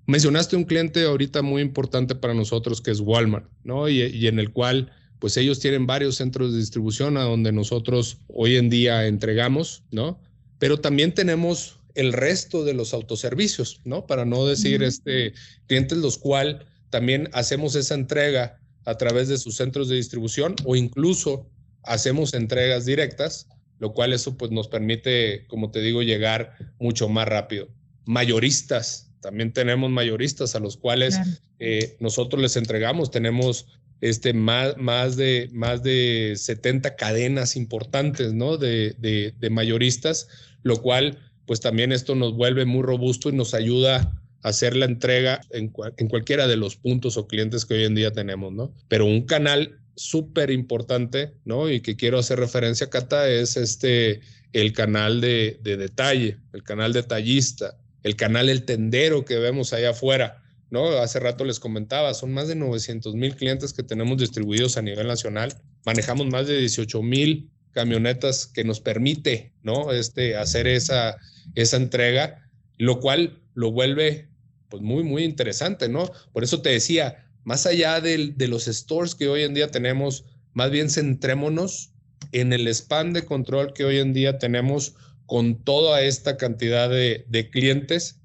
Mencionaste 0.05 0.55
un 0.55 0.63
cliente 0.63 1.03
ahorita 1.03 1.41
muy 1.41 1.61
importante 1.61 2.15
para 2.15 2.33
nosotros 2.33 2.81
que 2.81 2.91
es 2.91 2.99
Walmart, 2.99 3.49
¿no? 3.63 3.89
Y, 3.89 4.01
y, 4.01 4.27
en 4.27 4.39
el 4.39 4.51
cual, 4.51 4.91
pues 5.19 5.38
ellos 5.38 5.59
tienen 5.59 5.85
varios 5.85 6.15
centros 6.15 6.53
de 6.53 6.59
distribución 6.59 7.17
a 7.17 7.23
donde 7.23 7.51
nosotros 7.51 8.17
hoy 8.27 8.55
en 8.55 8.69
día 8.69 9.05
entregamos, 9.07 9.83
¿no? 9.91 10.19
Pero 10.57 10.79
también 10.79 11.13
tenemos 11.13 11.79
el 11.95 12.13
resto 12.13 12.63
de 12.63 12.73
los 12.73 12.93
autoservicios, 12.93 13.81
¿no? 13.83 14.07
Para 14.07 14.25
no 14.25 14.45
decir, 14.45 14.83
este, 14.83 15.33
clientes 15.67 15.97
los 15.97 16.17
cuales 16.17 16.57
también 16.89 17.29
hacemos 17.33 17.75
esa 17.75 17.95
entrega 17.95 18.59
a 18.85 18.97
través 18.97 19.27
de 19.27 19.38
sus 19.38 19.55
centros 19.55 19.89
de 19.89 19.97
distribución 19.97 20.55
o 20.65 20.75
incluso 20.75 21.47
hacemos 21.83 22.33
entregas 22.33 22.86
directas 22.86 23.48
lo 23.79 23.93
cual 23.93 24.13
eso 24.13 24.38
pues 24.38 24.51
nos 24.51 24.67
permite, 24.67 25.45
como 25.48 25.71
te 25.71 25.81
digo, 25.81 26.03
llegar 26.03 26.55
mucho 26.79 27.09
más 27.09 27.27
rápido. 27.27 27.69
Mayoristas, 28.05 29.12
también 29.21 29.53
tenemos 29.53 29.89
mayoristas 29.89 30.55
a 30.55 30.59
los 30.59 30.77
cuales 30.77 31.17
eh, 31.59 31.95
nosotros 32.00 32.41
les 32.41 32.57
entregamos, 32.57 33.09
tenemos 33.09 33.67
este, 34.01 34.33
más, 34.33 34.77
más, 34.77 35.15
de, 35.15 35.50
más 35.53 35.81
de 35.81 36.33
70 36.36 36.95
cadenas 36.95 37.55
importantes, 37.55 38.33
¿no? 38.33 38.57
De, 38.57 38.95
de, 39.00 39.50
mayoristas, 39.50 40.27
lo 40.63 40.81
cual 40.81 41.17
pues 41.45 41.59
también 41.62 41.91
esto 41.91 42.15
nos 42.15 42.36
vuelve 42.36 42.65
muy 42.65 42.83
robusto 42.83 43.29
y 43.29 43.33
nos 43.33 43.53
ayuda 43.53 44.21
a 44.43 44.50
hacer 44.50 44.75
la 44.75 44.86
entrega 44.86 45.41
en, 45.50 45.74
en 45.98 46.07
cualquiera 46.07 46.48
de 46.48 46.57
los 46.57 46.75
puntos 46.75 47.17
o 47.17 47.27
clientes 47.27 47.65
que 47.65 47.74
hoy 47.74 47.83
en 47.86 47.95
día 47.95 48.12
tenemos, 48.12 48.53
¿no? 48.53 48.74
Pero 48.88 49.05
un 49.05 49.24
canal 49.24 49.79
súper 49.99 50.49
importante, 50.49 51.33
¿no? 51.43 51.69
Y 51.69 51.81
que 51.81 51.95
quiero 51.95 52.19
hacer 52.19 52.39
referencia, 52.39 52.89
Cata, 52.89 53.29
es 53.29 53.57
este, 53.57 54.21
el 54.53 54.71
canal 54.71 55.19
de, 55.19 55.59
detalle, 55.61 56.37
el 56.53 56.63
canal 56.63 56.93
detallista, 56.93 57.77
el 58.03 58.15
canal 58.15 58.49
El 58.49 58.63
Tendero 58.63 59.25
que 59.25 59.37
vemos 59.37 59.73
allá 59.73 59.89
afuera, 59.89 60.41
¿no? 60.69 60.87
Hace 60.99 61.19
rato 61.19 61.43
les 61.43 61.59
comentaba, 61.59 62.13
son 62.13 62.31
más 62.33 62.47
de 62.47 62.55
900 62.55 63.13
mil 63.15 63.35
clientes 63.35 63.73
que 63.73 63.83
tenemos 63.83 64.17
distribuidos 64.17 64.77
a 64.77 64.81
nivel 64.81 65.07
nacional. 65.07 65.53
Manejamos 65.85 66.27
más 66.27 66.47
de 66.47 66.57
18 66.59 67.01
mil 67.03 67.49
camionetas 67.71 68.47
que 68.47 68.63
nos 68.63 68.79
permite, 68.79 69.51
¿no? 69.63 69.91
Este, 69.91 70.37
hacer 70.37 70.67
esa, 70.67 71.17
esa 71.55 71.75
entrega, 71.75 72.49
lo 72.77 73.01
cual 73.01 73.41
lo 73.53 73.71
vuelve, 73.71 74.29
pues, 74.69 74.81
muy, 74.81 75.03
muy 75.03 75.23
interesante, 75.23 75.89
¿no? 75.89 76.09
Por 76.31 76.45
eso 76.45 76.61
te 76.61 76.69
decía, 76.69 77.28
más 77.49 77.65
allá 77.65 77.99
de, 77.99 78.35
los 78.47 78.65
stores 78.65 79.15
que 79.15 79.27
hoy 79.27 79.41
en 79.41 79.55
día 79.55 79.71
tenemos, 79.71 80.23
más 80.53 80.69
bien 80.69 80.87
centrémonos 80.87 81.91
en 82.31 82.53
el 82.53 82.67
span 82.67 83.11
de 83.11 83.25
control 83.25 83.73
que 83.73 83.85
hoy 83.85 83.97
en 83.97 84.13
día 84.13 84.37
tenemos 84.37 84.93
con 85.25 85.55
toda 85.63 86.03
esta 86.03 86.37
cantidad 86.37 86.91
de, 86.91 87.49
clientes 87.51 88.19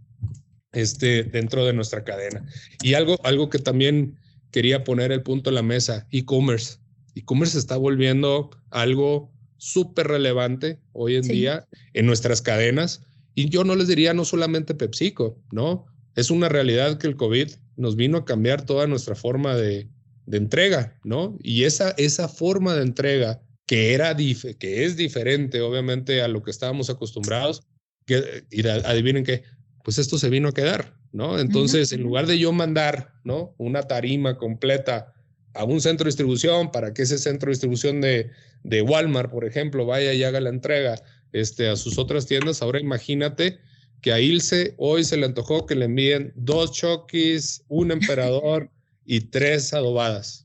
este, 0.72 1.22
dentro 1.24 1.64
de 1.64 1.72
nuestra 1.72 2.04
cadena. 2.04 2.44
Y 2.82 2.92
algo, 2.92 3.16
algo 3.24 3.48
que 3.48 3.58
también 3.58 4.18
quería 4.50 4.84
poner 4.84 5.10
el 5.10 5.22
punto 5.22 5.48
en 5.48 5.54
la 5.54 5.62
mesa, 5.62 6.06
e-commerce. 6.10 6.76
E-commerce 7.14 7.56
está 7.56 7.78
volviendo 7.78 8.50
algo 8.68 9.32
súper 9.56 10.08
relevante 10.08 10.82
hoy 10.92 11.16
en 11.16 11.26
día 11.28 11.66
en 11.94 12.04
nuestras 12.04 12.42
cadenas. 12.42 13.00
Y 13.34 13.48
yo 13.48 13.64
no 13.64 13.74
les 13.74 13.88
diría 13.88 14.12
no 14.12 14.26
solamente 14.26 14.74
PepsiCo, 14.74 15.40
¿no? 15.50 15.86
Es 16.14 16.30
una 16.30 16.50
realidad 16.50 16.98
que 16.98 17.06
el 17.06 17.16
COVID 17.16 17.48
nos 17.76 17.96
vino 17.96 18.18
a 18.18 18.24
cambiar 18.24 18.64
toda 18.64 18.86
nuestra 18.86 19.14
forma 19.14 19.54
de, 19.56 19.88
entrega, 20.30 20.98
¿no? 21.04 21.36
Y 21.42 21.64
esa, 21.64 21.90
esa 21.98 22.28
forma 22.28 22.74
de 22.74 22.82
entrega 22.82 23.42
que, 23.66 23.94
era 23.94 24.16
que 24.16 24.84
es 24.84 24.96
diferente, 24.96 25.60
obviamente, 25.60 26.22
a 26.22 26.28
lo 26.28 26.42
que 26.42 26.50
estábamos 26.50 26.88
acostumbrados, 26.90 27.62
que, 28.06 28.44
y 28.50 28.66
adivinen 28.66 29.24
qué, 29.24 29.42
pues 29.82 29.98
esto 29.98 30.18
se 30.18 30.30
vino 30.30 30.48
a 30.48 30.54
quedar, 30.54 30.96
¿no? 31.12 31.38
Entonces, 31.38 31.92
en 31.92 32.02
lugar 32.02 32.26
de 32.26 32.38
yo 32.38 32.52
mandar, 32.52 33.12
¿no? 33.22 33.54
Una 33.58 33.82
tarima 33.82 34.38
completa 34.38 35.12
a 35.52 35.64
un 35.64 35.80
centro 35.80 36.04
de 36.04 36.08
distribución 36.08 36.72
para 36.72 36.92
que 36.92 37.02
ese 37.02 37.18
centro 37.18 37.48
de 37.48 37.52
distribución 37.52 38.00
de, 38.00 38.30
de 38.62 38.82
Walmart, 38.82 39.30
por 39.30 39.44
ejemplo, 39.44 39.86
vaya 39.86 40.12
y 40.14 40.24
haga 40.24 40.40
la 40.40 40.50
entrega 40.50 41.00
este, 41.32 41.68
a 41.68 41.76
sus 41.76 41.98
otras 41.98 42.26
tiendas, 42.26 42.62
ahora 42.62 42.80
imagínate 42.80 43.58
que 44.04 44.12
a 44.12 44.20
Ilse 44.20 44.74
hoy 44.76 45.02
se 45.02 45.16
le 45.16 45.24
antojó 45.24 45.64
que 45.64 45.74
le 45.74 45.86
envíen 45.86 46.30
dos 46.36 46.72
chokis, 46.72 47.64
un 47.68 47.90
emperador 47.90 48.70
y 49.06 49.20
tres 49.20 49.72
adobadas. 49.72 50.44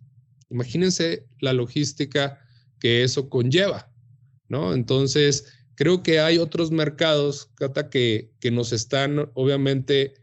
Imagínense 0.50 1.28
la 1.42 1.51
logística 1.51 2.39
que 2.80 3.04
eso 3.04 3.28
conlleva, 3.28 3.92
¿no? 4.48 4.74
Entonces, 4.74 5.44
creo 5.75 6.04
que 6.04 6.22
hay 6.22 6.38
otros 6.38 6.72
mercados, 6.72 7.51
Cata, 7.56 7.89
que, 7.89 8.32
que 8.39 8.50
nos 8.50 8.72
están 8.72 9.30
obviamente 9.34 10.13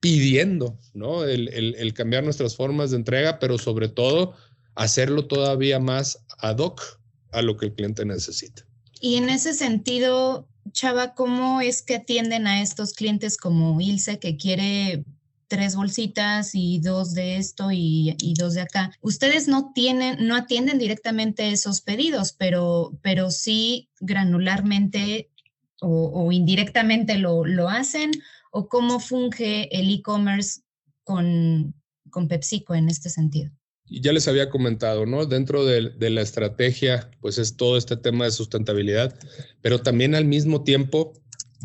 pidiendo, 0.00 0.78
¿no? 0.92 1.24
El, 1.24 1.48
el, 1.48 1.94
cambiar 1.94 2.24
nuestras 2.24 2.56
formas 2.56 2.90
de 2.90 2.98
entrega, 2.98 3.38
pero 3.38 3.56
sobre 3.56 3.88
todo 3.88 4.34
hacerlo 4.74 5.26
todavía 5.26 5.80
más 5.80 6.26
ad 6.36 6.58
hoc 6.58 6.82
a 7.32 7.40
lo 7.40 7.56
que 7.56 7.66
el 7.66 7.72
cliente 7.72 8.04
necesita. 8.04 8.66
Y 9.00 9.16
en 9.16 9.30
ese 9.30 9.54
sentido, 9.54 10.49
Chava, 10.72 11.14
¿cómo 11.14 11.60
es 11.60 11.82
que 11.82 11.96
atienden 11.96 12.46
a 12.46 12.62
estos 12.62 12.92
clientes 12.92 13.36
como 13.36 13.80
Ilse 13.80 14.18
que 14.18 14.36
quiere 14.36 15.04
tres 15.50 15.74
bolsitas 15.74 16.54
y 16.54 16.78
dos 16.78 17.12
de 17.12 17.36
esto 17.36 17.70
y, 17.72 18.34
dos 18.38 18.54
de 18.54 18.60
acá. 18.60 18.92
Ustedes 19.00 19.48
no 19.48 19.72
tienen, 19.74 20.24
no 20.28 20.36
atienden 20.36 20.78
directamente 20.78 21.50
esos 21.50 21.80
pedidos, 21.80 22.32
pero, 22.32 22.96
pero 23.02 23.32
sí 23.32 23.88
granularmente 23.98 25.28
o, 25.80 26.30
indirectamente 26.30 27.18
lo, 27.18 27.44
lo, 27.44 27.68
hacen, 27.68 28.12
o 28.52 28.68
cómo 28.68 29.00
funge 29.00 29.76
el 29.76 29.90
e-commerce 29.90 30.60
con, 31.02 31.74
con 32.10 32.28
PepsiCo 32.28 32.76
en 32.76 32.88
este 32.88 33.10
sentido 33.10 33.50
ya 33.90 34.12
les 34.12 34.28
había 34.28 34.50
comentado, 34.50 35.04
¿no? 35.04 35.26
Dentro 35.26 35.64
de, 35.64 36.10
la 36.10 36.22
estrategia, 36.22 37.10
pues 37.20 37.38
es 37.38 37.56
todo 37.56 37.76
este 37.76 37.96
tema 37.96 38.24
de 38.24 38.30
sustentabilidad, 38.30 39.18
pero 39.62 39.80
también 39.80 40.14
al 40.14 40.24
mismo 40.24 40.62
tiempo 40.62 41.12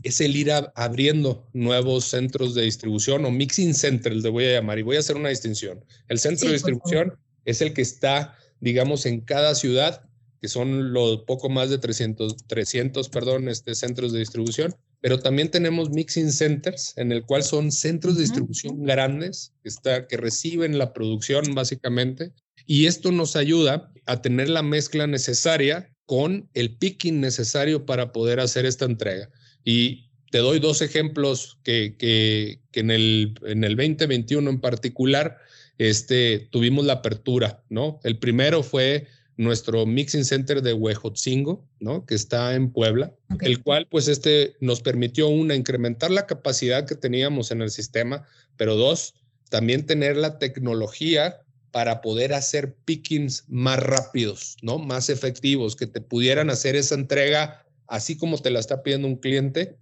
es 0.03 0.19
el 0.21 0.35
ir 0.35 0.51
abriendo 0.51 1.47
nuevos 1.53 2.05
centros 2.05 2.55
de 2.55 2.63
distribución 2.63 3.25
o 3.25 3.31
mixing 3.31 3.73
centers, 3.73 4.23
le 4.23 4.29
voy 4.29 4.45
a 4.45 4.53
llamar, 4.53 4.79
y 4.79 4.81
voy 4.81 4.97
a 4.97 4.99
hacer 4.99 5.15
una 5.15 5.29
distinción. 5.29 5.85
El 6.07 6.19
centro 6.19 6.47
de 6.47 6.53
distribución 6.53 7.17
es 7.45 7.61
el 7.61 7.73
que 7.73 7.81
está, 7.81 8.35
digamos, 8.59 9.05
en 9.05 9.21
cada 9.21 9.53
ciudad, 9.55 10.03
que 10.41 10.47
son 10.47 10.93
los 10.93 11.21
poco 11.23 11.49
más 11.49 11.69
de 11.69 11.77
300, 11.77 12.35
300 12.47 13.09
perdón, 13.09 13.49
este, 13.49 13.75
centros 13.75 14.11
de 14.11 14.19
distribución, 14.19 14.75
pero 15.05 15.19
también 15.19 15.51
tenemos 15.51 15.91
mixing 15.91 16.31
centers, 16.31 16.93
en 16.97 17.11
el 17.11 17.21
cual 17.27 17.43
son 17.43 17.71
centros 17.71 18.15
de 18.15 18.23
distribución 18.23 18.81
grandes 18.85 19.53
que, 19.61 19.69
está, 19.69 20.07
que 20.07 20.17
reciben 20.17 20.79
la 20.79 20.93
producción 20.93 21.53
básicamente, 21.53 22.31
y 22.65 22.87
esto 22.87 23.11
nos 23.11 23.35
ayuda 23.35 23.91
a 24.07 24.23
tener 24.23 24.49
la 24.49 24.63
mezcla 24.63 25.05
necesaria 25.05 25.93
con 26.07 26.49
el 26.55 26.75
picking 26.77 27.21
necesario 27.21 27.85
para 27.85 28.11
poder 28.11 28.39
hacer 28.39 28.65
esta 28.65 28.85
entrega. 28.85 29.29
Y 29.63 30.09
te 30.31 30.39
doy 30.39 30.57
dos 30.57 30.81
ejemplos 30.81 31.59
que, 31.63 31.95
que, 31.99 32.61
que 32.71 32.79
en, 32.79 32.89
el, 32.89 33.35
en 33.45 33.63
el 33.63 33.75
2021 33.75 34.49
en 34.49 34.59
particular 34.59 35.37
este, 35.77 36.47
tuvimos 36.49 36.83
la 36.83 36.93
apertura, 36.93 37.63
¿no? 37.69 37.99
El 38.03 38.17
primero 38.17 38.63
fue 38.63 39.05
nuestro 39.37 39.85
Mixing 39.85 40.25
Center 40.25 40.61
de 40.61 40.73
Huejotzingo, 40.73 41.63
¿no? 41.79 42.05
Que 42.05 42.15
está 42.15 42.55
en 42.55 42.71
Puebla, 42.71 43.13
el 43.41 43.61
cual, 43.61 43.87
pues, 43.89 44.07
este 44.07 44.55
nos 44.61 44.81
permitió, 44.81 45.27
una, 45.27 45.55
incrementar 45.55 46.11
la 46.11 46.25
capacidad 46.25 46.85
que 46.85 46.95
teníamos 46.95 47.51
en 47.51 47.61
el 47.61 47.69
sistema, 47.69 48.25
pero 48.57 48.75
dos, 48.75 49.15
también 49.49 49.85
tener 49.85 50.17
la 50.17 50.39
tecnología 50.39 51.41
para 51.71 51.99
poder 52.01 52.33
hacer 52.33 52.73
pickings 52.85 53.43
más 53.47 53.79
rápidos, 53.79 54.55
¿no? 54.61 54.79
Más 54.79 55.09
efectivos, 55.09 55.75
que 55.75 55.87
te 55.87 55.99
pudieran 55.99 56.49
hacer 56.49 56.75
esa 56.75 56.95
entrega 56.95 57.65
así 57.87 58.17
como 58.17 58.37
te 58.37 58.49
la 58.49 58.59
está 58.59 58.83
pidiendo 58.83 59.07
un 59.07 59.17
cliente, 59.17 59.77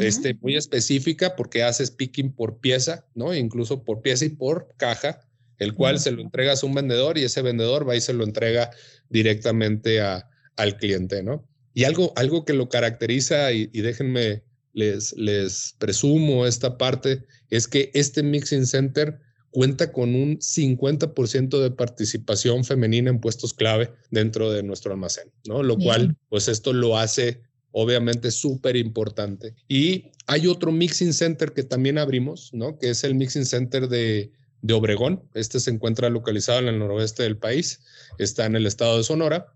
este, 0.00 0.34
muy 0.34 0.56
específica, 0.56 1.34
porque 1.34 1.62
haces 1.62 1.90
picking 1.90 2.32
por 2.32 2.58
pieza, 2.58 3.06
¿no? 3.14 3.34
Incluso 3.34 3.84
por 3.84 4.02
pieza 4.02 4.26
y 4.26 4.30
por 4.30 4.68
caja, 4.76 5.20
el 5.58 5.74
cual 5.74 5.98
se 6.00 6.10
lo 6.10 6.22
entregas 6.22 6.62
a 6.62 6.66
un 6.66 6.74
vendedor 6.74 7.18
y 7.18 7.24
ese 7.24 7.42
vendedor 7.42 7.88
va 7.88 7.96
y 7.96 8.00
se 8.00 8.12
lo 8.12 8.24
entrega 8.24 8.70
directamente 9.08 10.00
a, 10.00 10.28
al 10.56 10.76
cliente, 10.76 11.22
¿no? 11.22 11.46
Y 11.74 11.84
algo, 11.84 12.12
algo 12.16 12.44
que 12.44 12.54
lo 12.54 12.68
caracteriza, 12.68 13.52
y, 13.52 13.66
déjenme, 13.66 14.42
les, 14.72 15.16
les 15.16 15.74
presumo 15.78 16.46
esta 16.46 16.76
parte, 16.76 17.24
es 17.50 17.68
que 17.68 17.90
este 17.94 18.22
Mixing 18.22 18.66
Center 18.66 19.20
cuenta 19.50 19.92
con 19.92 20.14
un 20.14 20.38
50% 20.38 21.60
de 21.60 21.70
participación 21.70 22.64
femenina 22.64 23.10
en 23.10 23.20
puestos 23.20 23.54
clave 23.54 23.92
dentro 24.10 24.52
de 24.52 24.62
nuestro 24.62 24.92
almacén, 24.92 25.32
¿no? 25.46 25.62
Lo 25.62 25.76
cual, 25.76 26.16
pues 26.28 26.48
esto 26.48 26.72
lo 26.72 26.98
hace 26.98 27.42
obviamente 27.70 28.30
súper 28.30 28.76
importante. 28.76 29.54
Y 29.68 30.10
hay 30.26 30.46
otro 30.46 30.72
Mixing 30.72 31.12
Center 31.12 31.52
que 31.52 31.62
también 31.62 31.98
abrimos, 31.98 32.50
¿no? 32.52 32.78
Que 32.78 32.90
es 32.90 33.04
el 33.04 33.14
Mixing 33.14 33.46
Center 33.46 33.88
de, 33.88 34.32
de 34.62 34.74
Obregón. 34.74 35.22
Este 35.34 35.60
se 35.60 35.70
encuentra 35.70 36.10
localizado 36.10 36.60
en 36.60 36.68
el 36.68 36.78
noroeste 36.78 37.22
del 37.22 37.38
país, 37.38 37.80
está 38.18 38.46
en 38.46 38.56
el 38.56 38.66
estado 38.66 38.98
de 38.98 39.04
Sonora. 39.04 39.54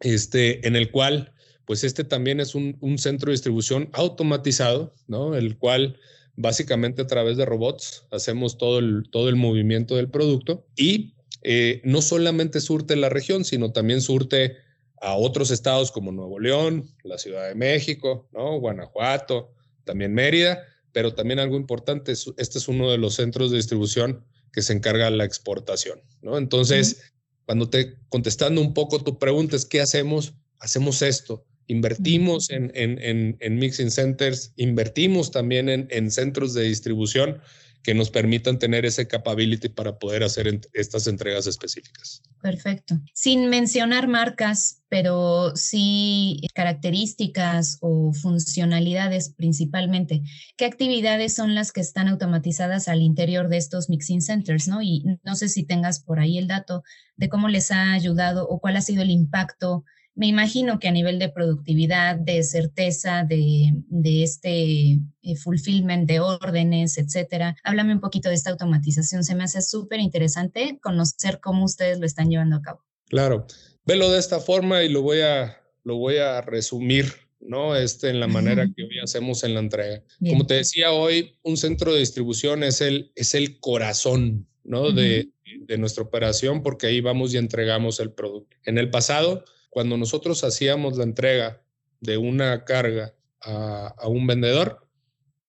este, 0.00 0.66
en 0.66 0.76
el 0.76 0.90
cual, 0.90 1.32
pues 1.66 1.84
este 1.84 2.04
también 2.04 2.40
es 2.40 2.54
un, 2.54 2.76
un 2.80 2.98
centro 2.98 3.26
de 3.30 3.34
distribución 3.34 3.90
automatizado, 3.92 4.94
¿no? 5.06 5.34
El 5.36 5.58
cual 5.58 5.98
básicamente 6.36 7.02
a 7.02 7.06
través 7.06 7.36
de 7.36 7.44
robots 7.44 8.06
hacemos 8.10 8.56
todo 8.56 8.78
el, 8.78 9.04
todo 9.10 9.28
el 9.28 9.36
movimiento 9.36 9.96
del 9.96 10.08
producto 10.08 10.66
y 10.74 11.14
eh, 11.42 11.80
no 11.84 12.02
solamente 12.02 12.60
surte 12.60 12.96
la 12.96 13.08
región, 13.08 13.44
sino 13.44 13.72
también 13.72 14.00
surte 14.00 14.56
a 15.02 15.16
otros 15.16 15.50
estados 15.50 15.90
como 15.92 16.12
Nuevo 16.12 16.38
León, 16.38 16.90
la 17.04 17.18
Ciudad 17.18 17.48
de 17.48 17.54
México, 17.54 18.28
¿no? 18.32 18.58
Guanajuato, 18.58 19.52
también 19.84 20.12
Mérida, 20.14 20.62
pero 20.92 21.14
también 21.14 21.38
algo 21.38 21.56
importante, 21.56 22.12
este 22.12 22.58
es 22.58 22.68
uno 22.68 22.90
de 22.90 22.98
los 22.98 23.14
centros 23.14 23.50
de 23.50 23.56
distribución 23.58 24.24
que 24.52 24.62
se 24.62 24.72
encarga 24.72 25.10
de 25.10 25.16
la 25.16 25.24
exportación, 25.24 26.00
¿no? 26.22 26.38
Entonces, 26.38 27.02
cuando 27.46 27.68
te 27.68 27.96
contestando 28.08 28.60
un 28.60 28.74
poco 28.74 29.02
tu 29.02 29.18
pregunta 29.18 29.56
es, 29.56 29.64
¿qué 29.64 29.80
hacemos? 29.80 30.34
Hacemos 30.58 31.02
esto, 31.02 31.46
invertimos 31.66 32.50
en, 32.50 32.72
en, 32.74 33.36
en, 33.38 33.58
mixing 33.58 33.90
centers, 33.90 34.52
invertimos 34.56 35.30
también 35.30 35.68
en, 35.68 36.10
centros 36.10 36.52
de 36.52 36.64
distribución 36.64 37.40
que 37.82 37.94
nos 37.94 38.10
permitan 38.10 38.58
tener 38.58 38.84
ese 38.84 39.08
capability 39.08 39.68
para 39.68 39.98
poder 39.98 40.22
hacer 40.22 40.60
estas 40.72 41.06
entregas 41.06 41.46
específicas. 41.46 42.22
Perfecto. 42.42 43.00
Sin 43.14 43.48
mencionar 43.48 44.06
marcas, 44.06 44.82
pero 44.88 45.56
sí 45.56 46.42
características 46.54 47.78
o 47.80 48.12
funcionalidades 48.12 49.30
principalmente. 49.30 50.22
¿Qué 50.56 50.66
actividades 50.66 51.34
son 51.34 51.54
las 51.54 51.72
que 51.72 51.80
están 51.80 52.08
automatizadas 52.08 52.88
al 52.88 53.00
interior 53.00 53.48
de 53.48 53.56
estos 53.56 53.88
mixing 53.88 54.20
centers? 54.20 54.68
¿no? 54.68 54.82
Y 54.82 55.04
no 55.22 55.34
sé 55.34 55.48
si 55.48 55.64
tengas 55.64 56.00
por 56.00 56.20
ahí 56.20 56.38
el 56.38 56.48
dato 56.48 56.82
de 57.16 57.28
cómo 57.28 57.48
les 57.48 57.70
ha 57.70 57.92
ayudado 57.92 58.46
o 58.48 58.60
cuál 58.60 58.76
ha 58.76 58.82
sido 58.82 59.02
el 59.02 59.10
impacto 59.10 59.84
me 60.20 60.26
imagino 60.26 60.78
que 60.78 60.86
a 60.86 60.92
nivel 60.92 61.18
de 61.18 61.30
productividad, 61.30 62.14
de 62.14 62.42
certeza, 62.42 63.24
de, 63.24 63.72
este 64.22 64.98
eh, 65.22 65.36
fulfillment 65.42 66.06
de 66.06 66.20
órdenes, 66.20 66.98
etcétera. 66.98 67.56
Háblame 67.64 67.94
un 67.94 68.00
poquito 68.00 68.28
de 68.28 68.34
esta 68.34 68.50
automatización. 68.50 69.24
Se 69.24 69.34
me 69.34 69.44
hace 69.44 69.62
súper 69.62 69.98
interesante 69.98 70.78
conocer 70.82 71.40
cómo 71.40 71.64
ustedes 71.64 72.00
lo 72.00 72.04
están 72.04 72.28
llevando 72.28 72.56
a 72.56 72.60
cabo. 72.60 72.84
Claro, 73.08 73.46
velo 73.86 74.10
de 74.10 74.18
esta 74.18 74.40
forma 74.40 74.82
y 74.82 74.90
lo 74.90 75.00
voy 75.00 75.22
a, 75.22 75.58
lo 75.84 75.96
voy 75.96 76.18
a 76.18 76.42
resumir 76.42 77.06
¿no? 77.40 77.74
Este, 77.74 78.10
en 78.10 78.20
la 78.20 78.26
manera 78.26 78.70
que 78.76 78.82
hoy 78.82 78.98
hacemos 79.02 79.42
en 79.42 79.54
la 79.54 79.60
entrega. 79.60 80.02
Como 80.18 80.44
te 80.46 80.52
decía 80.52 80.92
hoy, 80.92 81.38
un 81.42 81.56
centro 81.56 81.94
de 81.94 82.00
distribución 82.00 82.62
es 82.62 82.82
el, 82.82 83.10
es 83.14 83.34
el 83.34 83.58
corazón, 83.58 84.46
¿no? 84.64 84.92
de, 84.92 85.30
de, 85.60 85.78
nuestra 85.78 86.04
operación 86.04 86.62
porque 86.62 86.88
ahí 86.88 87.00
vamos 87.00 87.32
y 87.32 87.38
entregamos 87.38 87.98
el 88.00 88.12
producto. 88.12 88.54
En 88.66 88.76
el 88.76 88.90
pasado, 88.90 89.44
cuando 89.70 89.96
nosotros 89.96 90.44
hacíamos 90.44 90.96
la 90.96 91.04
entrega 91.04 91.62
de 92.00 92.18
una 92.18 92.64
carga 92.64 93.14
a, 93.40 94.08
un 94.08 94.26
vendedor, 94.26 94.86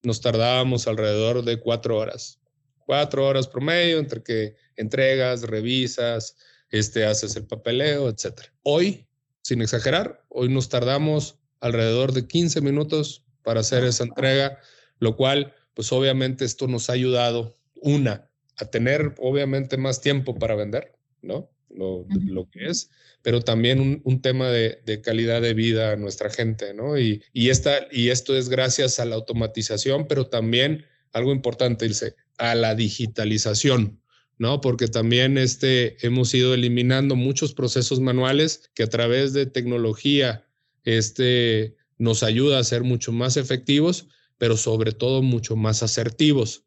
nos 0.02 0.20
tardábamos 0.20 0.86
alrededor 0.86 1.44
de 1.44 1.60
cuatro 1.60 1.98
horas. 1.98 2.40
Cuatro 2.86 3.26
horas 3.26 3.48
promedio 3.48 3.98
entre 3.98 4.22
que 4.22 4.56
entregas, 4.76 5.42
revisas, 5.42 6.36
este, 6.70 7.04
haces 7.04 7.36
el 7.36 7.46
papeleo, 7.46 8.08
etc. 8.08 8.42
Hoy, 8.62 9.06
sin 9.42 9.60
exagerar, 9.60 10.24
hoy 10.28 10.48
nos 10.48 10.68
tardamos 10.68 11.38
alrededor 11.60 12.12
de 12.12 12.26
15 12.26 12.60
minutos 12.60 13.24
para 13.42 13.60
hacer 13.60 13.84
esa 13.84 14.04
entrega, 14.04 14.58
lo 14.98 15.16
cual, 15.16 15.54
pues 15.74 15.92
obviamente 15.92 16.44
esto 16.44 16.66
nos 16.68 16.90
ha 16.90 16.94
ayudado, 16.94 17.56
una, 17.74 18.30
a 18.56 18.64
tener 18.66 19.14
obviamente 19.18 19.76
más 19.76 20.00
tiempo 20.00 20.38
para 20.38 20.54
vender, 20.54 20.96
¿no? 21.20 21.51
Lo, 21.74 22.06
lo 22.26 22.50
que 22.50 22.66
es, 22.66 22.90
pero 23.22 23.40
también 23.40 24.02
un, 24.04 24.20
tema 24.20 24.50
de, 24.50 25.00
calidad 25.02 25.40
de 25.40 25.54
vida 25.54 25.92
a 25.92 25.96
nuestra 25.96 26.28
gente, 26.28 26.74
¿no? 26.74 26.98
Y, 26.98 27.22
y, 27.32 27.48
esta, 27.48 27.86
y 27.90 28.10
esto 28.10 28.36
es 28.36 28.50
gracias 28.50 29.00
a 29.00 29.06
la 29.06 29.14
automatización, 29.14 30.06
pero 30.06 30.26
también 30.26 30.84
algo 31.12 31.32
importante, 31.32 31.86
Ilse, 31.86 32.14
a 32.38 32.54
la 32.54 32.74
digitalización, 32.74 34.00
¿no? 34.38 34.60
Porque 34.60 34.88
también 34.88 35.38
este, 35.38 35.96
hemos 36.06 36.34
ido 36.34 36.54
eliminando 36.54 37.16
muchos 37.16 37.54
procesos 37.54 38.00
manuales 38.00 38.70
que 38.74 38.82
a 38.82 38.88
través 38.88 39.32
de 39.32 39.46
tecnología 39.46 40.46
este, 40.84 41.76
nos 41.98 42.22
ayuda 42.22 42.58
a 42.58 42.64
ser 42.64 42.82
mucho 42.82 43.12
más 43.12 43.36
efectivos, 43.36 44.08
pero 44.38 44.56
sobre 44.56 44.92
todo 44.92 45.22
mucho 45.22 45.54
más 45.54 45.82
asertivos. 45.82 46.64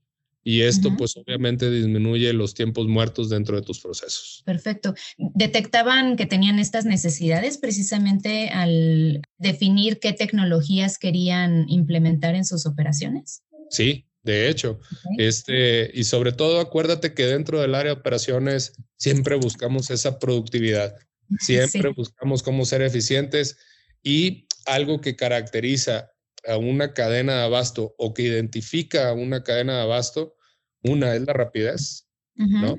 Y 0.48 0.62
esto, 0.62 0.96
pues 0.96 1.18
obviamente 1.18 1.72
disminuye 1.72 2.32
los 2.32 2.54
tiempos 2.54 2.88
muertos 2.88 3.30
dentro 3.30 3.56
de 3.56 3.64
tus 3.64 3.80
procesos. 3.80 4.44
Perfecto. 4.46 4.94
¿Detectaban 5.18 6.16
que 6.18 6.28
tenían 6.28 6.60
estas 6.60 6.86
necesidades 6.86 7.58
precisamente 7.58 8.50
al 8.50 9.24
definir 9.40 10.00
qué 10.00 10.14
tecnologías 10.14 11.00
querían 11.00 11.68
implementar 11.68 12.36
en 12.36 12.46
sus 12.46 12.68
operaciones? 12.68 13.42
Sí, 13.72 14.06
de 14.22 14.48
hecho. 14.48 14.80
Este, 15.18 15.90
y 15.92 16.04
sobre 16.04 16.32
todo, 16.32 16.60
acuérdate 16.60 17.16
que 17.16 17.26
dentro 17.26 17.60
del 17.60 17.74
área 17.74 17.96
de 17.96 18.00
operaciones 18.00 18.74
siempre 18.98 19.38
buscamos 19.38 19.90
esa 19.90 20.20
productividad. 20.20 20.96
Siempre 21.40 21.90
buscamos 21.90 22.44
cómo 22.44 22.66
ser 22.66 22.84
eficientes 22.84 23.58
y 24.04 24.46
algo 24.68 25.02
que 25.02 25.16
caracteriza 25.16 26.12
a 26.48 26.58
una 26.58 26.94
cadena 26.94 27.38
de 27.38 27.44
abasto 27.44 27.96
o 27.98 28.14
que 28.14 28.24
identifica 28.24 29.10
a 29.10 29.14
una 29.14 29.44
cadena 29.44 29.78
de 29.78 29.82
abasto, 29.84 30.36
una 30.84 31.16
es 31.16 31.22
la 31.26 31.34
rapidez, 31.34 32.08
¿no? 32.36 32.78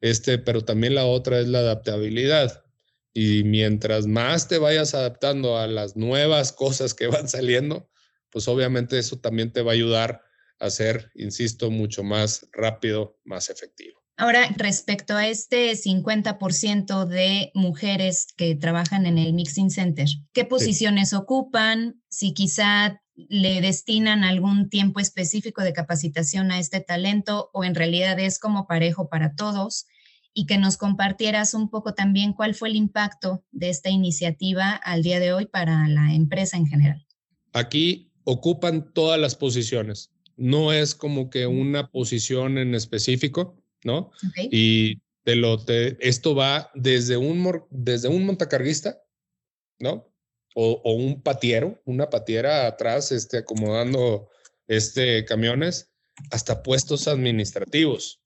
Este, 0.00 0.38
pero 0.38 0.64
también 0.64 0.94
la 0.94 1.06
otra 1.06 1.40
es 1.40 1.48
la 1.48 1.58
adaptabilidad. 1.60 2.64
Y 3.12 3.42
mientras 3.44 4.06
más 4.06 4.46
te 4.46 4.58
vayas 4.58 4.94
adaptando 4.94 5.58
a 5.58 5.66
las 5.66 5.96
nuevas 5.96 6.52
cosas 6.52 6.94
que 6.94 7.08
van 7.08 7.28
saliendo, 7.28 7.90
pues 8.30 8.46
obviamente 8.46 8.98
eso 8.98 9.18
también 9.18 9.52
te 9.52 9.62
va 9.62 9.72
a 9.72 9.74
ayudar 9.74 10.22
a 10.60 10.70
ser, 10.70 11.10
insisto, 11.14 11.70
mucho 11.70 12.02
más 12.02 12.46
rápido, 12.52 13.18
más 13.24 13.48
efectivo. 13.50 13.98
Ahora, 14.16 14.48
respecto 14.56 15.16
a 15.16 15.28
este 15.28 15.72
50% 15.76 17.06
de 17.06 17.52
mujeres 17.54 18.26
que 18.36 18.56
trabajan 18.56 19.06
en 19.06 19.16
el 19.16 19.32
Mixing 19.32 19.70
Center, 19.70 20.08
¿qué 20.32 20.44
posiciones 20.44 21.12
ocupan? 21.12 22.02
Si 22.08 22.34
quizá 22.34 23.00
le 23.28 23.60
destinan 23.60 24.22
algún 24.22 24.70
tiempo 24.70 25.00
específico 25.00 25.62
de 25.62 25.72
capacitación 25.72 26.52
a 26.52 26.60
este 26.60 26.80
talento 26.80 27.50
o 27.52 27.64
en 27.64 27.74
realidad 27.74 28.18
es 28.20 28.38
como 28.38 28.68
parejo 28.68 29.08
para 29.08 29.34
todos 29.34 29.86
y 30.32 30.46
que 30.46 30.56
nos 30.56 30.76
compartieras 30.76 31.52
un 31.52 31.68
poco 31.68 31.94
también 31.94 32.32
cuál 32.32 32.54
fue 32.54 32.68
el 32.68 32.76
impacto 32.76 33.42
de 33.50 33.70
esta 33.70 33.90
iniciativa 33.90 34.70
al 34.70 35.02
día 35.02 35.18
de 35.18 35.32
hoy 35.32 35.46
para 35.46 35.88
la 35.88 36.14
empresa 36.14 36.56
en 36.56 36.66
general. 36.66 37.04
Aquí 37.52 38.12
ocupan 38.22 38.92
todas 38.92 39.18
las 39.18 39.34
posiciones, 39.34 40.12
no 40.36 40.72
es 40.72 40.94
como 40.94 41.28
que 41.28 41.48
una 41.48 41.90
posición 41.90 42.56
en 42.56 42.76
específico, 42.76 43.60
¿no? 43.82 44.12
Y 44.50 45.00
de 45.24 45.34
lo, 45.34 45.60
esto 45.66 46.36
va 46.36 46.70
desde 46.74 47.16
un, 47.16 47.64
desde 47.70 48.06
un 48.06 48.24
montacarguista, 48.24 49.02
¿no? 49.80 50.08
O, 50.54 50.80
un 50.92 51.22
patiero, 51.22 51.80
una 51.84 52.10
patiera 52.10 52.66
atrás, 52.66 53.12
este, 53.12 53.38
acomodando 53.38 54.28
este, 54.66 55.24
camiones, 55.24 55.90
hasta 56.30 56.62
puestos 56.62 57.06
administrativos, 57.08 58.20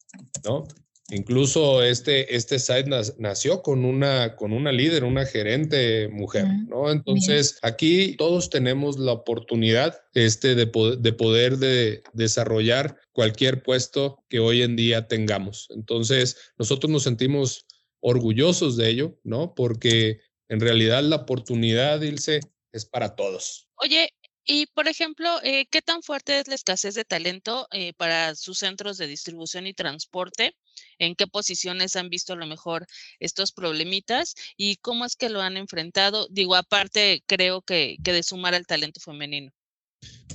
¿no? 0.44 0.66
Incluso 1.10 1.82
este, 1.82 2.34
este 2.34 2.58
site 2.58 2.88
nació 3.18 3.60
con 3.60 3.84
una, 3.84 4.34
con 4.34 4.52
una 4.52 4.72
líder, 4.72 5.04
una 5.04 5.26
gerente 5.26 6.08
mujer, 6.08 6.46
¿no? 6.68 6.90
Entonces, 6.90 7.58
aquí 7.60 8.16
todos 8.16 8.48
tenemos 8.48 8.98
la 8.98 9.12
oportunidad 9.12 10.00
este, 10.14 10.54
de, 10.54 10.70
de 10.98 11.12
poder 11.12 11.58
de 11.58 12.02
desarrollar 12.14 12.98
cualquier 13.12 13.62
puesto 13.62 14.24
que 14.30 14.38
hoy 14.38 14.62
en 14.62 14.74
día 14.74 15.06
tengamos. 15.06 15.68
Entonces, 15.74 16.38
nosotros 16.56 16.90
nos 16.90 17.02
sentimos 17.02 17.66
orgullosos 18.00 18.78
de 18.78 18.88
ello, 18.88 19.18
¿no? 19.22 19.54
Porque 19.54 20.20
en 20.52 20.60
realidad 20.60 21.02
la 21.02 21.16
oportunidad, 21.16 22.02
Ilse, 22.02 22.40
es 22.72 22.84
para 22.84 23.16
todos. 23.16 23.68
Oye, 23.76 24.10
y 24.44 24.66
por 24.66 24.86
ejemplo, 24.86 25.42
eh, 25.42 25.64
¿qué 25.70 25.80
tan 25.80 26.02
fuerte 26.02 26.40
es 26.40 26.46
la 26.46 26.54
escasez 26.54 26.94
de 26.94 27.06
talento 27.06 27.66
eh, 27.72 27.94
para 27.94 28.34
sus 28.34 28.58
centros 28.58 28.98
de 28.98 29.06
distribución 29.06 29.66
y 29.66 29.72
transporte? 29.72 30.54
¿En 30.98 31.14
qué 31.14 31.26
posiciones 31.26 31.96
han 31.96 32.10
visto 32.10 32.34
a 32.34 32.36
lo 32.36 32.46
mejor 32.46 32.86
estos 33.18 33.52
problemitas? 33.52 34.34
¿Y 34.58 34.76
cómo 34.76 35.06
es 35.06 35.16
que 35.16 35.30
lo 35.30 35.40
han 35.40 35.56
enfrentado? 35.56 36.28
Digo, 36.30 36.54
aparte, 36.54 37.22
creo 37.26 37.62
que, 37.62 37.96
que 38.04 38.12
de 38.12 38.22
sumar 38.22 38.54
al 38.54 38.66
talento 38.66 39.00
femenino. 39.00 39.50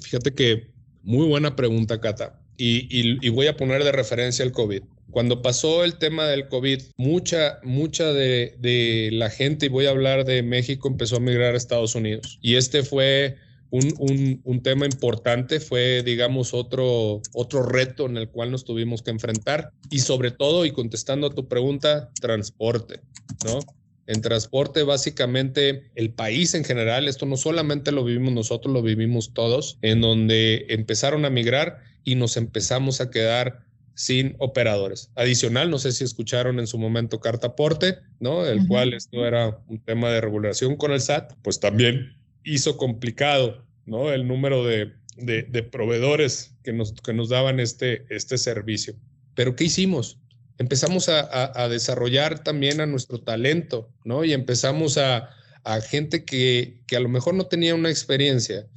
Fíjate 0.02 0.34
que 0.34 0.72
muy 1.04 1.28
buena 1.28 1.56
pregunta, 1.56 2.02
Cata. 2.02 2.42
y 2.58 3.30
voy 3.30 3.46
a 3.46 3.56
poner 3.56 3.84
de 3.84 3.92
referencia 3.92 4.44
el 4.44 4.52
COVID. 4.52 4.82
Cuando 5.18 5.42
pasó 5.42 5.84
el 5.84 5.98
tema 5.98 6.28
del 6.28 6.48
COVID, 6.48 6.80
mucha, 6.96 7.58
mucha 7.64 8.14
de, 8.14 9.10
la 9.14 9.32
gente, 9.32 9.66
y 9.66 9.70
voy 9.70 9.88
a 9.88 9.90
hablar 9.90 10.26
de 10.26 10.44
México, 10.44 10.88
empezó 10.88 11.16
a 11.16 11.20
migrar 11.20 11.56
a 11.56 11.58
Estados 11.58 11.96
Unidos. 11.96 12.38
Y 12.40 12.54
este 12.54 12.84
fue 12.84 13.36
un, 13.72 14.62
tema 14.62 14.86
importante, 14.86 15.60
fue, 15.60 16.04
digamos, 16.04 16.54
otro, 16.54 17.24
otro 17.34 17.64
reto 17.64 18.06
en 18.06 18.18
el 18.18 18.30
cual 18.30 18.52
nos 18.52 18.64
tuvimos 18.64 19.02
que 19.02 19.10
enfrentar. 19.10 19.72
Y 19.90 20.02
sobre 20.02 20.30
todo, 20.30 20.68
y 20.68 20.72
contestando 20.72 21.26
a 21.26 21.34
tu 21.34 21.48
pregunta, 21.48 22.12
transporte, 22.22 23.00
¿no? 23.44 23.58
En 24.06 24.22
transporte, 24.22 24.84
básicamente, 24.84 25.90
el 25.96 26.12
país 26.12 26.54
en 26.54 26.64
general, 26.64 27.08
esto 27.08 27.26
no 27.26 27.38
solamente 27.38 27.92
lo 27.92 28.04
vivimos 28.04 28.34
nosotros, 28.34 28.72
lo 28.72 28.84
vivimos 28.84 29.34
todos, 29.34 29.80
en 29.82 30.00
donde 30.00 30.68
empezaron 30.70 31.26
a 31.26 31.32
migrar 31.32 31.80
y 32.04 32.14
nos 32.14 32.38
empezamos 32.38 33.02
a 33.02 33.10
quedar 33.10 33.67
sin 33.98 34.36
operadores. 34.38 35.10
Adicional, 35.16 35.72
no 35.72 35.80
sé 35.80 35.92
si 35.92 36.04
escucharon 36.04 36.60
en 36.60 36.68
su 36.68 36.78
momento 36.78 37.20
carta 37.20 37.48
aporte, 37.48 37.98
¿no? 38.20 38.46
El 38.46 38.68
cual 38.68 38.94
esto 38.94 39.26
era 39.26 39.58
un 39.68 39.80
tema 39.80 40.12
de 40.12 40.22
regulación 40.22 40.76
con 40.76 40.92
el 40.92 41.02
SAT, 41.02 41.34
pues 41.42 41.60
también 41.60 42.16
hizo 42.44 42.78
complicado, 42.78 43.66
¿no? 43.88 44.14
El 44.14 44.28
número 44.28 44.64
de, 44.64 44.94
de, 45.18 45.64
proveedores 45.64 46.56
que 46.64 46.74
nos, 46.74 46.94
que 46.94 47.12
nos 47.12 47.30
daban 47.30 47.60
este, 47.60 48.06
este 48.10 48.38
servicio. 48.38 48.94
Pero 49.34 49.56
¿qué 49.56 49.64
hicimos? 49.64 50.20
Empezamos 50.60 51.10
a, 51.10 51.52
a, 51.60 51.68
desarrollar 51.68 52.44
también 52.44 52.82
a 52.82 52.86
nuestro 52.86 53.22
talento, 53.22 53.90
¿no? 54.06 54.24
Y 54.24 54.34
empezamos 54.34 55.00
a, 55.00 55.32
a 55.64 55.82
gente 55.82 56.24
que, 56.24 56.84
que 56.86 56.98
a 56.98 57.00
lo 57.00 57.10
mejor 57.10 57.34
no 57.34 57.48
tenía 57.48 57.74
una 57.74 57.90
experiencia 57.90 58.68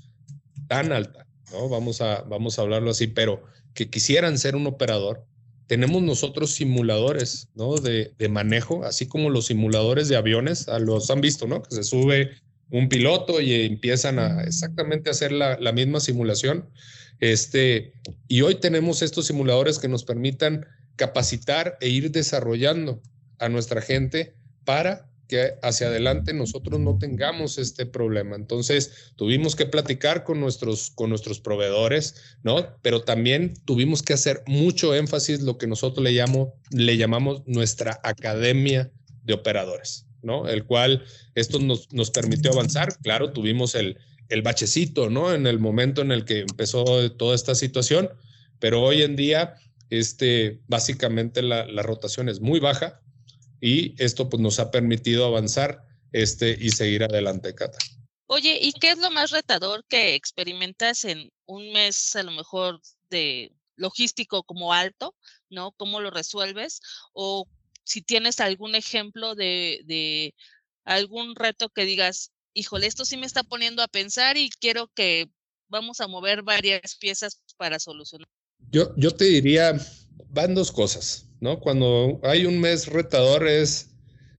tan 0.66 0.92
alta, 0.92 1.26
¿no? 1.52 1.68
Vamos 1.68 2.00
a, 2.00 2.22
vamos 2.22 2.59
a 2.59 2.62
hablarlo 2.62 2.90
así, 2.90 3.06
pero 3.06 3.44
que 3.74 3.90
quisieran 3.90 4.38
ser 4.38 4.56
un 4.56 4.66
operador, 4.66 5.24
tenemos 5.66 6.02
nosotros 6.02 6.52
simuladores 6.52 7.48
¿no? 7.54 7.76
de, 7.76 8.12
de, 8.18 8.28
manejo, 8.28 8.85
así 8.85 9.06
como 9.06 9.30
los 9.30 9.46
simuladores 9.46 10.09
de 10.09 10.16
aviones, 10.16 10.68
a 10.68 10.78
los 10.78 11.11
han 11.11 11.20
visto, 11.20 11.46
¿no? 11.46 11.62
Que 11.62 11.76
se 11.76 11.85
sube 11.85 12.30
un 12.70 12.88
piloto 12.88 13.40
y 13.40 13.52
empiezan 13.52 14.18
a 14.18 14.42
exactamente 14.42 15.11
hacer 15.11 15.33
la, 15.33 15.59
la, 15.59 15.72
misma 15.72 16.00
simulación. 16.00 16.68
Este, 17.20 17.92
y 18.28 18.40
hoy 18.42 18.56
tenemos 18.56 19.02
estos 19.02 19.26
simuladores 19.26 19.78
que 19.78 19.88
nos 19.88 20.04
permitan 20.04 20.66
capacitar 20.96 21.76
e 21.80 21.88
ir 21.88 22.11
desarrollando 22.11 23.00
a 23.38 23.48
nuestra 23.48 23.80
gente 23.80 24.35
para 24.64 25.10
que 25.31 25.55
hacia 25.62 25.87
adelante 25.87 26.35
nosotros 26.35 26.81
no 26.81 26.99
tengamos 26.99 27.57
este 27.57 27.87
problema. 27.87 28.35
Entonces, 28.35 29.12
tuvimos 29.14 29.55
que 29.55 29.64
platicar 29.64 30.25
con 30.25 30.40
nuestros, 30.40 30.90
con 30.90 31.09
nuestros 31.09 31.38
proveedores, 31.38 32.37
¿no? 32.43 32.77
Pero 32.83 33.03
también 33.05 33.55
tuvimos 33.64 34.03
que 34.03 34.12
hacer 34.12 34.43
mucho 34.47 34.93
énfasis 34.93 35.40
lo 35.43 35.57
que 35.57 35.69
nosotros 35.69 36.03
le, 36.03 36.11
llamo, 36.11 36.55
le 36.71 36.97
llamamos 36.97 37.43
nuestra 37.47 38.01
academia 38.03 38.90
de 39.23 39.35
operadores, 39.35 40.07
¿no? 40.21 40.49
El 40.49 40.64
cual 40.64 41.05
esto 41.37 41.61
nos, 41.61 41.93
nos 41.93 42.11
permitió 42.11 42.51
avanzar. 42.51 42.99
Claro, 43.01 43.33
tuvimos 43.33 43.77
el, 43.77 43.99
el 44.31 44.43
bachecito, 44.43 45.11
¿no? 45.11 45.33
En 45.33 45.47
el 45.47 45.61
momento 45.61 46.03
en 46.03 46.11
el 46.11 46.25
que 46.25 46.40
empezó 46.40 47.09
toda 47.12 47.37
esta 47.37 47.55
situación, 47.55 48.11
pero 48.59 48.83
hoy 48.83 49.03
en 49.03 49.14
día, 49.14 49.55
este, 49.90 50.61
básicamente 50.66 51.40
la, 51.40 51.66
la 51.66 51.85
rotación 51.85 52.29
es 52.29 52.40
muy 52.40 52.59
baja, 52.59 53.01
y 53.61 54.01
esto 54.03 54.29
pues 54.29 54.40
nos 54.40 54.59
ha 54.59 54.70
permitido 54.70 55.25
avanzar 55.25 55.85
este, 56.12 56.57
y 56.59 56.70
seguir 56.70 57.05
adelante, 57.05 57.55
Cata. 57.55 57.79
Oye, 58.27 58.59
¿y 58.61 58.73
qué 58.73 58.90
es 58.90 58.99
lo 58.99 59.11
más 59.11 59.31
retador 59.31 59.85
que 59.88 60.14
experimentas 60.14 61.05
en 61.05 61.31
un 61.46 61.73
mes 61.73 62.14
a 62.14 62.23
lo 62.23 62.31
mejor 62.31 62.81
de 63.11 63.53
logístico 63.77 64.44
como 64.44 64.73
alto, 64.73 65.16
¿no? 65.49 65.73
¿Cómo 65.73 66.01
lo 66.01 66.11
resuelves? 66.11 66.81
O 67.12 67.49
si 67.83 68.03
tienes 68.03 68.38
algún 68.40 68.75
ejemplo 68.75 69.35
de, 69.35 69.81
de 69.85 70.35
algún 70.85 71.35
reto 71.35 71.70
que 71.70 71.85
digas, 71.85 72.31
híjole, 72.55 72.87
esto 72.87 73.05
sí 73.05 73.16
me 73.16 73.27
está 73.27 73.42
poniendo 73.42 73.83
a 73.83 73.88
pensar 73.88 74.37
y 74.37 74.51
quiero 74.51 74.88
que 74.94 75.31
vamos 75.68 76.01
a 76.01 76.09
mover 76.09 76.42
varias 76.42 76.96
piezas 76.96 77.40
para 77.57 77.79
solucionar. 77.79 78.29
Yo, 78.70 78.94
yo 78.96 79.11
te 79.12 79.25
diría, 79.25 79.75
van 80.29 80.55
dos 80.55 80.70
cosas. 80.70 81.30
¿No? 81.40 81.61
Cuando 81.61 82.20
hay 82.22 82.46
un 82.46 82.61
mes 82.61 82.87
retador 82.87 83.48
es, 83.48 83.90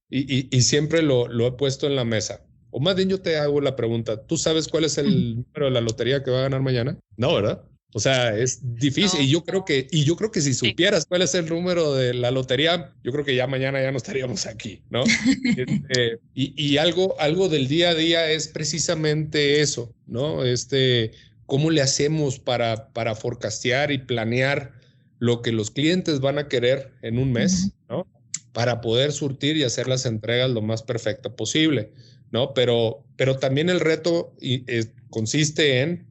y, 0.10 0.56
y, 0.56 0.62
siempre 0.62 1.02
lo, 1.02 1.28
lo, 1.28 1.48
he 1.48 1.52
puesto 1.54 1.88
en 1.88 1.96
la 1.96 2.04
mesa. 2.04 2.46
O 2.70 2.80
más 2.80 2.96
bien 2.96 3.10
yo 3.10 3.22
te 3.22 3.38
hago 3.38 3.62
la 3.62 3.76
pregunta, 3.76 4.26
¿tú 4.26 4.38
sabes 4.38 4.68
cuál 4.68 4.86
es 4.86 4.98
el 4.98 5.36
número 5.36 5.66
de 5.66 5.72
la 5.72 5.82
lotería 5.82 6.24
que 6.24 6.32
va 6.32 6.40
a 6.40 6.44
ganar 6.44 6.62
mañana? 6.62 6.98
No, 7.18 7.34
¿verdad? 7.34 7.64
O 7.94 8.00
sea, 8.00 8.38
es 8.38 8.60
difícil 8.76 9.22
y 9.22 9.30
yo 9.30 9.44
creo 9.44 9.66
que 9.66 9.88
y 9.92 10.06
yo 10.06 10.16
creo 10.16 10.32
que 10.32 10.40
si 10.40 10.54
supieras 10.54 11.06
cuál 11.06 11.24
es 11.24 11.36
el 11.36 11.48
número 11.48 11.94
de 11.94 12.14
la 12.14 12.32
lotería, 12.32 12.94
yo 13.04 13.12
creo 13.12 13.26
que 13.26 13.36
ya 13.36 13.48
mañana 13.48 13.82
ya 13.82 13.92
no 13.92 13.98
estaríamos 13.98 14.46
aquí, 14.46 14.82
¿no? 14.90 15.04
este, 15.58 16.20
y, 16.34 16.54
y, 16.56 16.78
algo 16.78 17.20
algo 17.20 17.50
del 17.50 17.68
día 17.68 17.90
a 17.90 17.96
día 17.96 18.32
es 18.32 18.48
precisamente 18.48 19.60
eso, 19.60 19.94
¿no? 20.08 20.46
Este 20.46 21.12
cómo 21.46 21.70
le 21.70 21.82
hacemos 21.82 22.40
para 22.40 22.94
para 22.94 23.14
forecastear 23.14 23.92
y 23.92 23.98
planear 23.98 24.81
lo 25.22 25.44
que 25.44 25.52
los 25.52 25.70
clientes 25.70 26.20
van 26.20 26.40
a 26.40 26.48
querer 26.48 26.96
en 27.04 27.20
un 27.20 27.32
mes, 27.32 27.74
¿no? 27.88 28.08
Para 28.54 28.82
poder 28.82 29.12
surtir 29.12 29.56
y 29.56 29.64
hacer 29.64 29.88
las 29.88 30.08
entregas 30.08 30.50
lo 30.50 30.64
más 30.64 30.82
perfecto 30.82 31.36
posible, 31.36 31.94
¿no? 32.32 32.56
Pero, 32.56 33.06
pero 33.18 33.38
también 33.38 33.70
el 33.70 33.82
reto 33.82 34.34
y, 34.42 34.66
consiste 35.12 35.82
en 35.82 36.08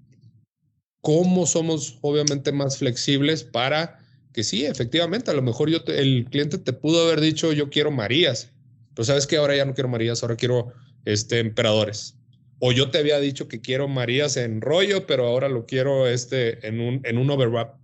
cómo 1.00 1.44
somos 1.44 1.98
obviamente 2.02 2.52
más 2.52 2.78
flexibles 2.78 3.42
para 3.42 3.98
que 4.32 4.44
sí, 4.44 4.64
efectivamente, 4.64 5.32
a 5.32 5.34
lo 5.34 5.42
mejor 5.42 5.70
yo 5.70 5.78
el 5.88 6.26
cliente 6.30 6.58
te 6.58 6.72
pudo 6.72 7.02
haber 7.02 7.20
dicho 7.20 7.52
yo 7.52 7.68
quiero 7.68 7.90
Marías, 7.90 8.52
pero 8.94 9.06
sabes 9.06 9.26
que 9.26 9.38
ahora 9.38 9.56
ya 9.56 9.64
no 9.64 9.74
quiero 9.74 9.88
Marías, 9.88 10.22
ahora 10.22 10.36
quiero 10.36 10.72
este 11.04 11.40
emperadores. 11.40 12.16
O 12.60 12.70
yo 12.70 12.90
te 12.90 12.98
había 12.98 13.18
dicho 13.18 13.48
que 13.48 13.60
quiero 13.60 13.88
Marías 13.88 14.36
en 14.36 14.60
rollo, 14.60 15.04
pero 15.08 15.26
ahora 15.26 15.48
lo 15.48 15.66
quiero 15.66 16.06
este 16.06 16.64
en 16.64 16.78
un 16.80 17.00
en 17.02 17.18
un 17.18 17.28
overwrap. 17.28 17.79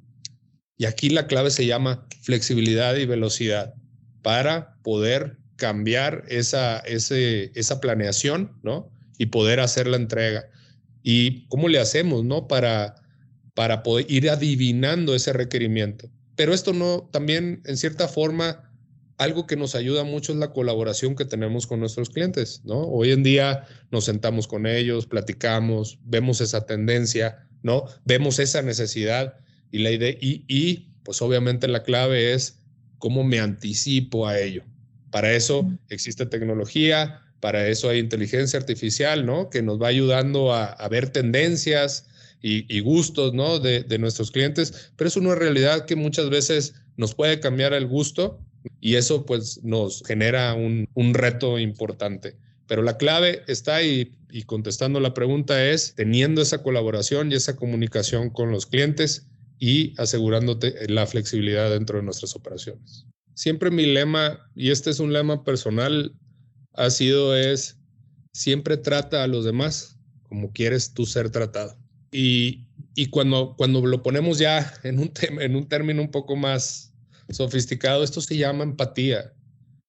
Y 0.78 0.84
aquí 0.84 1.08
la 1.08 1.26
clave 1.26 1.50
se 1.50 1.66
llama 1.66 2.06
flexibilidad 2.22 2.96
y 2.96 3.06
velocidad 3.06 3.74
para 4.22 4.76
poder 4.82 5.38
cambiar 5.56 6.24
esa, 6.28 6.78
ese, 6.80 7.50
esa 7.54 7.80
planeación, 7.80 8.58
¿no? 8.62 8.90
Y 9.18 9.26
poder 9.26 9.60
hacer 9.60 9.86
la 9.86 9.96
entrega. 9.96 10.50
¿Y 11.02 11.46
cómo 11.48 11.68
le 11.68 11.78
hacemos, 11.78 12.24
¿no? 12.24 12.46
Para, 12.46 12.96
para 13.54 13.82
poder 13.82 14.06
ir 14.10 14.28
adivinando 14.28 15.14
ese 15.14 15.32
requerimiento. 15.32 16.10
Pero 16.34 16.52
esto 16.52 16.74
no, 16.74 17.08
también 17.10 17.62
en 17.64 17.76
cierta 17.78 18.08
forma, 18.08 18.70
algo 19.16 19.46
que 19.46 19.56
nos 19.56 19.74
ayuda 19.74 20.04
mucho 20.04 20.32
es 20.32 20.38
la 20.38 20.52
colaboración 20.52 21.16
que 21.16 21.24
tenemos 21.24 21.66
con 21.66 21.80
nuestros 21.80 22.10
clientes, 22.10 22.60
¿no? 22.64 22.82
Hoy 22.82 23.12
en 23.12 23.22
día 23.22 23.64
nos 23.90 24.04
sentamos 24.04 24.46
con 24.46 24.66
ellos, 24.66 25.06
platicamos, 25.06 25.98
vemos 26.04 26.42
esa 26.42 26.66
tendencia, 26.66 27.48
¿no? 27.62 27.86
Vemos 28.04 28.38
esa 28.38 28.60
necesidad 28.60 29.36
y 29.76 29.78
la 29.78 29.90
idea, 29.90 30.10
y, 30.18 30.42
y 30.48 30.88
pues 31.04 31.20
obviamente 31.20 31.68
la 31.68 31.82
clave 31.82 32.32
es 32.32 32.58
cómo 32.98 33.24
me 33.24 33.40
anticipo 33.40 34.26
a 34.26 34.40
ello. 34.40 34.62
Para 35.10 35.34
eso 35.34 35.70
existe 35.90 36.24
tecnología, 36.24 37.20
para 37.40 37.68
eso 37.68 37.90
hay 37.90 37.98
inteligencia 37.98 38.58
artificial, 38.58 39.26
¿no? 39.26 39.50
Que 39.50 39.60
nos 39.60 39.80
va 39.80 39.88
ayudando 39.88 40.54
a, 40.54 40.64
a 40.64 40.88
ver 40.88 41.10
tendencias 41.10 42.06
y, 42.40 42.64
y 42.74 42.80
gustos, 42.80 43.34
¿no? 43.34 43.58
De, 43.58 43.82
de, 43.82 43.98
nuestros 43.98 44.30
clientes, 44.30 44.92
pero 44.96 45.08
es 45.08 45.16
una 45.18 45.34
realidad 45.34 45.84
que 45.84 45.94
muchas 45.94 46.30
veces 46.30 46.74
nos 46.96 47.14
puede 47.14 47.38
cambiar 47.38 47.74
el 47.74 47.86
gusto 47.86 48.40
y 48.80 48.94
eso 48.94 49.26
pues 49.26 49.62
nos 49.62 50.02
genera 50.06 50.54
un, 50.54 50.88
un 50.94 51.12
reto 51.12 51.58
importante. 51.58 52.36
Pero 52.66 52.82
la 52.82 52.96
clave 52.96 53.42
está 53.46 53.76
ahí 53.76 54.16
y 54.30 54.44
contestando 54.44 55.00
la 55.00 55.12
pregunta 55.12 55.66
es 55.66 55.94
teniendo 55.94 56.40
esa 56.40 56.62
colaboración 56.62 57.30
y 57.30 57.34
esa 57.34 57.56
comunicación 57.56 58.30
con 58.30 58.50
los 58.50 58.64
clientes 58.64 59.26
y 59.58 59.94
asegurándote 60.00 60.88
la 60.88 61.06
flexibilidad 61.06 61.70
dentro 61.70 61.98
de 61.98 62.04
nuestras 62.04 62.34
operaciones. 62.36 63.06
Siempre 63.34 63.70
mi 63.70 63.86
lema, 63.86 64.50
y 64.54 64.70
este 64.70 64.90
es 64.90 65.00
un 65.00 65.12
lema 65.12 65.44
personal, 65.44 66.14
ha 66.74 66.90
sido 66.90 67.36
es, 67.36 67.78
siempre 68.32 68.76
trata 68.76 69.22
a 69.22 69.26
los 69.26 69.44
demás 69.44 69.98
como 70.22 70.52
quieres 70.52 70.92
tú 70.92 71.06
ser 71.06 71.30
tratado. 71.30 71.78
Y, 72.10 72.66
y 72.94 73.06
cuando, 73.06 73.54
cuando 73.56 73.84
lo 73.84 74.02
ponemos 74.02 74.38
ya 74.38 74.72
en 74.82 74.98
un, 74.98 75.12
en 75.40 75.56
un 75.56 75.68
término 75.68 76.02
un 76.02 76.10
poco 76.10 76.36
más 76.36 76.92
sofisticado, 77.30 78.04
esto 78.04 78.20
se 78.20 78.36
llama 78.36 78.64
empatía, 78.64 79.32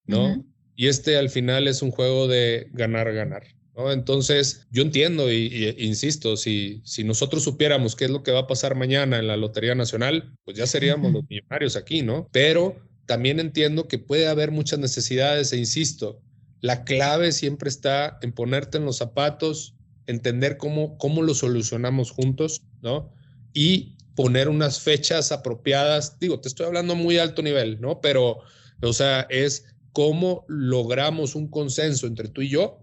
¿no? 0.06 0.24
Uh 0.24 0.36
-huh. 0.36 0.44
Y 0.76 0.86
este 0.86 1.16
al 1.16 1.28
final 1.28 1.66
es 1.66 1.82
un 1.82 1.90
juego 1.90 2.28
de 2.28 2.68
ganar, 2.72 3.12
ganar. 3.12 3.44
¿No? 3.78 3.92
Entonces, 3.92 4.66
yo 4.70 4.82
entiendo 4.82 5.32
y, 5.32 5.46
y, 5.46 5.86
insisto, 5.86 6.36
si, 6.36 6.82
si 6.84 7.04
nosotros 7.04 7.44
supiéramos 7.44 7.94
qué 7.94 8.06
es 8.06 8.10
lo 8.10 8.24
que 8.24 8.32
va 8.32 8.40
a 8.40 8.46
pasar 8.48 8.74
mañana 8.74 9.18
en 9.18 9.28
la 9.28 9.36
Lotería 9.36 9.76
Nacional, 9.76 10.34
pues 10.44 10.56
ya 10.56 10.66
seríamos 10.66 11.12
los 11.12 11.22
millonarios 11.30 11.76
aquí, 11.76 12.02
¿no? 12.02 12.28
Pero 12.32 12.76
también 13.06 13.38
entiendo 13.38 13.86
que 13.86 13.98
puede 13.98 14.26
haber 14.26 14.50
muchas 14.50 14.80
necesidades 14.80 15.52
e 15.52 15.58
insisto, 15.58 16.20
la 16.60 16.84
clave 16.84 17.30
siempre 17.30 17.68
está 17.68 18.18
en 18.20 18.32
ponerte 18.32 18.78
en 18.78 18.84
los 18.84 18.96
zapatos, 18.96 19.76
entender 20.06 20.56
cómo, 20.56 20.98
cómo 20.98 21.22
lo 21.22 21.32
solucionamos 21.34 22.10
juntos, 22.10 22.62
¿no? 22.82 23.12
Y 23.54 23.94
poner 24.16 24.48
unas 24.48 24.80
fechas 24.80 25.30
apropiadas. 25.30 26.18
Digo, 26.18 26.40
te 26.40 26.48
estoy 26.48 26.66
hablando 26.66 26.94
a 26.94 26.96
muy 26.96 27.18
alto 27.18 27.42
nivel, 27.42 27.80
¿no? 27.80 28.00
Pero, 28.00 28.40
o 28.82 28.92
sea, 28.92 29.20
es 29.30 29.66
cómo 29.92 30.44
logramos 30.48 31.36
un 31.36 31.48
consenso 31.48 32.08
entre 32.08 32.28
tú 32.28 32.42
y 32.42 32.48
yo 32.48 32.82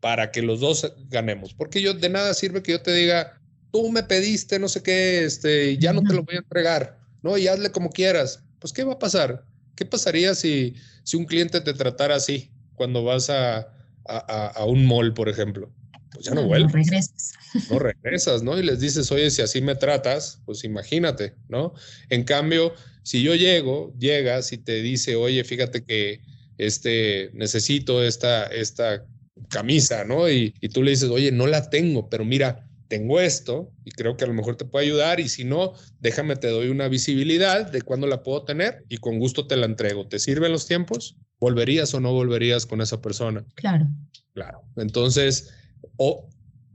para 0.00 0.30
que 0.30 0.42
los 0.42 0.60
dos 0.60 0.92
ganemos. 1.08 1.54
Porque 1.54 1.82
yo 1.82 1.94
de 1.94 2.08
nada 2.08 2.34
sirve 2.34 2.62
que 2.62 2.72
yo 2.72 2.82
te 2.82 2.92
diga, 2.92 3.40
tú 3.72 3.90
me 3.90 4.02
pediste 4.02 4.58
no 4.58 4.68
sé 4.68 4.82
qué, 4.82 5.24
este, 5.24 5.76
ya 5.78 5.92
no 5.92 6.02
te 6.02 6.14
lo 6.14 6.22
voy 6.24 6.36
a 6.36 6.38
entregar, 6.38 6.98
¿no? 7.22 7.36
Y 7.36 7.48
hazle 7.48 7.70
como 7.70 7.90
quieras. 7.90 8.42
Pues, 8.58 8.72
¿qué 8.72 8.84
va 8.84 8.94
a 8.94 8.98
pasar? 8.98 9.44
¿Qué 9.74 9.84
pasaría 9.84 10.34
si, 10.34 10.74
si 11.04 11.16
un 11.16 11.24
cliente 11.24 11.60
te 11.60 11.72
tratara 11.74 12.16
así? 12.16 12.50
cuando 12.78 13.04
vas 13.04 13.28
a, 13.28 13.68
a, 14.06 14.64
un 14.64 14.86
mall, 14.86 15.12
por 15.12 15.28
ejemplo? 15.28 15.70
Pues 16.12 16.24
ya 16.24 16.34
no, 16.34 16.46
vuelves. 16.46 16.72
No 16.72 16.78
regresas. 16.78 17.32
No 17.70 17.78
regresas, 17.78 18.42
¿no? 18.42 18.58
Y 18.58 18.62
les 18.62 18.80
dices, 18.80 19.12
oye, 19.12 19.30
si 19.30 19.42
así 19.42 19.60
me 19.60 19.74
tratas, 19.74 20.40
pues 20.46 20.64
imagínate, 20.64 21.34
¿no? 21.48 21.74
En 22.08 22.24
cambio, 22.24 22.72
si 23.02 23.22
yo 23.22 23.34
llego, 23.34 23.92
llegas 23.98 24.52
y 24.52 24.58
te 24.58 24.80
dice, 24.80 25.16
oye, 25.16 25.44
fíjate 25.44 25.84
que 25.84 26.22
este, 26.56 27.30
necesito 27.34 28.02
esta, 28.02 28.46
esta 28.46 29.04
camisa, 29.48 30.04
¿no? 30.04 30.28
Y, 30.28 30.54
y 30.60 30.68
tú 30.68 30.82
le 30.82 30.90
dices, 30.90 31.10
oye, 31.10 31.32
no 31.32 31.46
la 31.46 31.70
tengo, 31.70 32.08
pero 32.08 32.24
mira, 32.24 32.68
tengo 32.88 33.20
esto 33.20 33.70
y 33.84 33.90
creo 33.92 34.16
que 34.16 34.24
a 34.24 34.26
lo 34.26 34.34
mejor 34.34 34.56
te 34.56 34.64
puede 34.64 34.86
ayudar 34.86 35.20
y 35.20 35.28
si 35.28 35.44
no, 35.44 35.74
déjame, 36.00 36.36
te 36.36 36.48
doy 36.48 36.68
una 36.68 36.88
visibilidad 36.88 37.70
de 37.70 37.82
cuándo 37.82 38.06
la 38.06 38.22
puedo 38.22 38.44
tener 38.44 38.84
y 38.88 38.96
con 38.96 39.18
gusto 39.18 39.46
te 39.46 39.56
la 39.56 39.66
entrego. 39.66 40.08
¿Te 40.08 40.18
sirven 40.18 40.52
los 40.52 40.66
tiempos? 40.66 41.16
¿Volverías 41.38 41.94
o 41.94 42.00
no 42.00 42.12
volverías 42.12 42.66
con 42.66 42.80
esa 42.80 43.00
persona? 43.00 43.44
Claro. 43.54 43.86
Claro. 44.32 44.62
Entonces, 44.76 45.50
o 45.96 46.28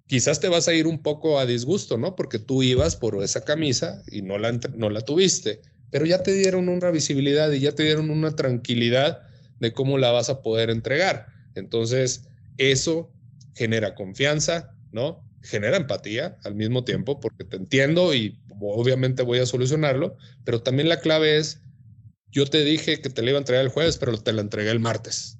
quizás 0.07 0.39
te 0.39 0.47
vas 0.47 0.67
a 0.67 0.73
ir 0.73 0.87
un 0.87 1.01
poco 1.01 1.39
a 1.39 1.45
disgusto, 1.45 1.97
¿no? 1.97 2.15
Porque 2.15 2.39
tú 2.39 2.61
ibas 2.63 2.95
por 2.95 3.21
esa 3.23 3.43
camisa 3.43 4.03
y 4.11 4.21
no 4.21 4.37
la, 4.37 4.51
no 4.75 4.89
la 4.89 5.01
tuviste, 5.01 5.61
pero 5.89 6.05
ya 6.05 6.23
te 6.23 6.33
dieron 6.33 6.69
una 6.69 6.91
visibilidad 6.91 7.51
y 7.51 7.59
ya 7.59 7.73
te 7.73 7.83
dieron 7.83 8.09
una 8.09 8.35
tranquilidad 8.35 9.23
de 9.59 9.73
cómo 9.73 9.97
la 9.97 10.11
vas 10.11 10.29
a 10.29 10.41
poder 10.41 10.69
entregar. 10.69 11.27
Entonces, 11.55 12.27
eso 12.57 13.11
genera 13.53 13.95
confianza, 13.95 14.75
¿no? 14.91 15.23
genera 15.43 15.77
empatía 15.77 16.37
al 16.43 16.55
mismo 16.55 16.83
tiempo 16.83 17.19
porque 17.19 17.43
te 17.43 17.57
entiendo 17.57 18.13
y 18.13 18.39
obviamente 18.61 19.23
voy 19.23 19.39
a 19.39 19.45
solucionarlo, 19.45 20.17
pero 20.45 20.61
también 20.61 20.89
la 20.89 21.01
clave 21.01 21.37
es, 21.37 21.61
yo 22.31 22.45
te 22.45 22.63
dije 22.63 23.01
que 23.01 23.09
te 23.09 23.21
la 23.21 23.31
iba 23.31 23.37
a 23.37 23.41
entregar 23.41 23.63
el 23.63 23.71
jueves, 23.71 23.97
pero 23.97 24.17
te 24.17 24.31
la 24.31 24.41
entregué 24.41 24.71
el 24.71 24.79
martes. 24.79 25.37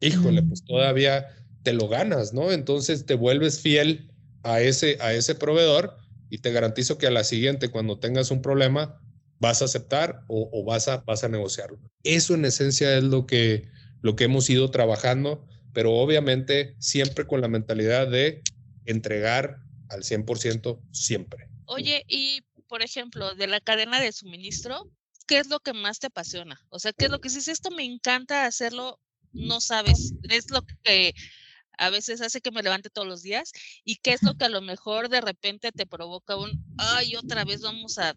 Híjole, 0.00 0.42
pues 0.42 0.64
todavía 0.64 1.28
te 1.62 1.74
lo 1.74 1.88
ganas, 1.88 2.32
¿no? 2.32 2.52
Entonces 2.52 3.06
te 3.06 3.14
vuelves 3.14 3.60
fiel 3.60 4.10
a 4.42 4.60
ese, 4.60 4.98
a 5.00 5.12
ese 5.12 5.34
proveedor 5.34 5.96
y 6.30 6.38
te 6.38 6.50
garantizo 6.50 6.98
que 6.98 7.06
a 7.06 7.10
la 7.10 7.22
siguiente, 7.22 7.68
cuando 7.68 7.98
tengas 7.98 8.30
un 8.30 8.42
problema, 8.42 9.00
vas 9.40 9.62
a 9.62 9.66
aceptar 9.66 10.22
o, 10.26 10.64
vas, 10.64 10.88
a, 10.88 10.98
vas 10.98 11.22
a 11.22 11.28
negociarlo. 11.28 11.78
Eso 12.02 12.34
en 12.34 12.44
esencia 12.46 12.96
es 12.96 13.04
lo 13.04 13.26
que, 13.26 13.68
lo 14.00 14.16
que 14.16 14.24
hemos 14.24 14.48
ido 14.48 14.70
trabajando, 14.70 15.46
pero 15.74 15.92
obviamente 15.92 16.74
siempre 16.78 17.26
con 17.26 17.42
la 17.42 17.48
mentalidad 17.48 18.08
de 18.08 18.42
entregar 18.86 19.58
al 19.90 20.02
100% 20.02 20.80
siempre. 20.92 21.48
Oye, 21.66 22.04
y 22.08 22.42
por 22.68 22.82
ejemplo, 22.82 23.34
de 23.34 23.46
la 23.46 23.60
cadena 23.60 24.00
de 24.00 24.12
suministro, 24.12 24.90
¿qué 25.26 25.38
es 25.38 25.48
lo 25.48 25.60
que 25.60 25.74
más 25.74 25.98
te 25.98 26.06
apasiona? 26.06 26.58
O 26.70 26.78
sea, 26.78 26.92
¿qué 26.92 27.06
es 27.06 27.10
lo 27.10 27.20
que 27.20 27.28
si 27.28 27.50
esto 27.50 27.70
me 27.70 27.84
encanta 27.84 28.46
hacerlo? 28.46 29.00
No 29.32 29.60
sabes, 29.60 30.14
es 30.22 30.50
lo 30.50 30.62
que 30.82 31.12
a 31.76 31.90
veces 31.90 32.20
hace 32.20 32.40
que 32.40 32.52
me 32.52 32.62
levante 32.62 32.88
todos 32.88 33.08
los 33.08 33.22
días 33.22 33.50
y 33.84 33.96
qué 33.96 34.12
es 34.12 34.22
lo 34.22 34.34
que 34.34 34.44
a 34.44 34.48
lo 34.48 34.60
mejor 34.60 35.08
de 35.08 35.20
repente 35.20 35.72
te 35.72 35.86
provoca 35.86 36.36
un, 36.36 36.52
ay, 36.78 37.16
otra 37.16 37.44
vez 37.44 37.62
vamos 37.62 37.98
a 37.98 38.14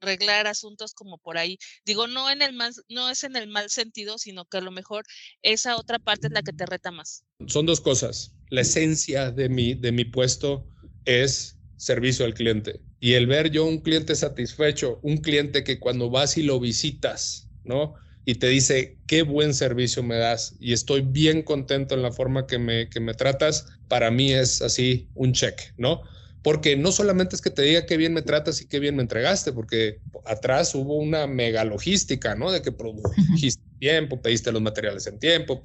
arreglar 0.00 0.46
asuntos 0.46 0.94
como 0.94 1.18
por 1.18 1.38
ahí. 1.38 1.58
Digo, 1.84 2.06
no 2.06 2.30
en 2.30 2.42
el 2.42 2.52
mal, 2.52 2.72
no 2.88 3.10
es 3.10 3.24
en 3.24 3.36
el 3.36 3.48
mal 3.48 3.70
sentido, 3.70 4.18
sino 4.18 4.44
que 4.44 4.58
a 4.58 4.60
lo 4.60 4.70
mejor 4.70 5.04
esa 5.42 5.76
otra 5.76 5.98
parte 5.98 6.28
es 6.28 6.32
la 6.32 6.42
que 6.42 6.52
te 6.52 6.66
reta 6.66 6.90
más. 6.90 7.24
Son 7.46 7.66
dos 7.66 7.80
cosas. 7.80 8.32
La 8.48 8.62
esencia 8.62 9.30
de 9.30 9.48
mi, 9.48 9.74
de 9.74 9.92
mi 9.92 10.04
puesto 10.04 10.66
es 11.04 11.56
servicio 11.76 12.24
al 12.24 12.34
cliente. 12.34 12.80
Y 13.00 13.14
el 13.14 13.26
ver 13.26 13.50
yo 13.50 13.64
un 13.64 13.78
cliente 13.78 14.14
satisfecho, 14.14 14.98
un 15.02 15.18
cliente 15.18 15.64
que 15.64 15.78
cuando 15.78 16.10
vas 16.10 16.38
y 16.38 16.42
lo 16.42 16.58
visitas, 16.58 17.48
¿no? 17.64 17.94
Y 18.24 18.36
te 18.36 18.48
dice, 18.48 18.98
qué 19.06 19.22
buen 19.22 19.54
servicio 19.54 20.02
me 20.02 20.16
das 20.16 20.56
y 20.58 20.72
estoy 20.72 21.02
bien 21.02 21.42
contento 21.42 21.94
en 21.94 22.02
la 22.02 22.10
forma 22.10 22.46
que 22.46 22.58
me, 22.58 22.88
que 22.88 22.98
me 22.98 23.14
tratas, 23.14 23.66
para 23.86 24.10
mí 24.10 24.32
es 24.32 24.62
así 24.62 25.08
un 25.14 25.32
check, 25.32 25.60
¿no? 25.76 26.02
Porque 26.46 26.76
no 26.76 26.92
solamente 26.92 27.34
es 27.34 27.42
que 27.42 27.50
te 27.50 27.62
diga 27.62 27.86
qué 27.86 27.96
bien 27.96 28.14
me 28.14 28.22
tratas 28.22 28.62
y 28.62 28.68
qué 28.68 28.78
bien 28.78 28.94
me 28.94 29.02
entregaste, 29.02 29.52
porque 29.52 29.98
atrás 30.24 30.76
hubo 30.76 30.94
una 30.94 31.26
mega 31.26 31.64
logística, 31.64 32.36
¿no? 32.36 32.52
De 32.52 32.62
que 32.62 32.70
produjiste 32.70 33.64
tiempo, 33.80 34.22
pediste 34.22 34.52
los 34.52 34.62
materiales 34.62 35.08
en 35.08 35.18
tiempo, 35.18 35.60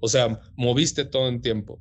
o 0.00 0.08
sea, 0.08 0.38
moviste 0.54 1.06
todo 1.06 1.30
en 1.30 1.40
tiempo. 1.40 1.80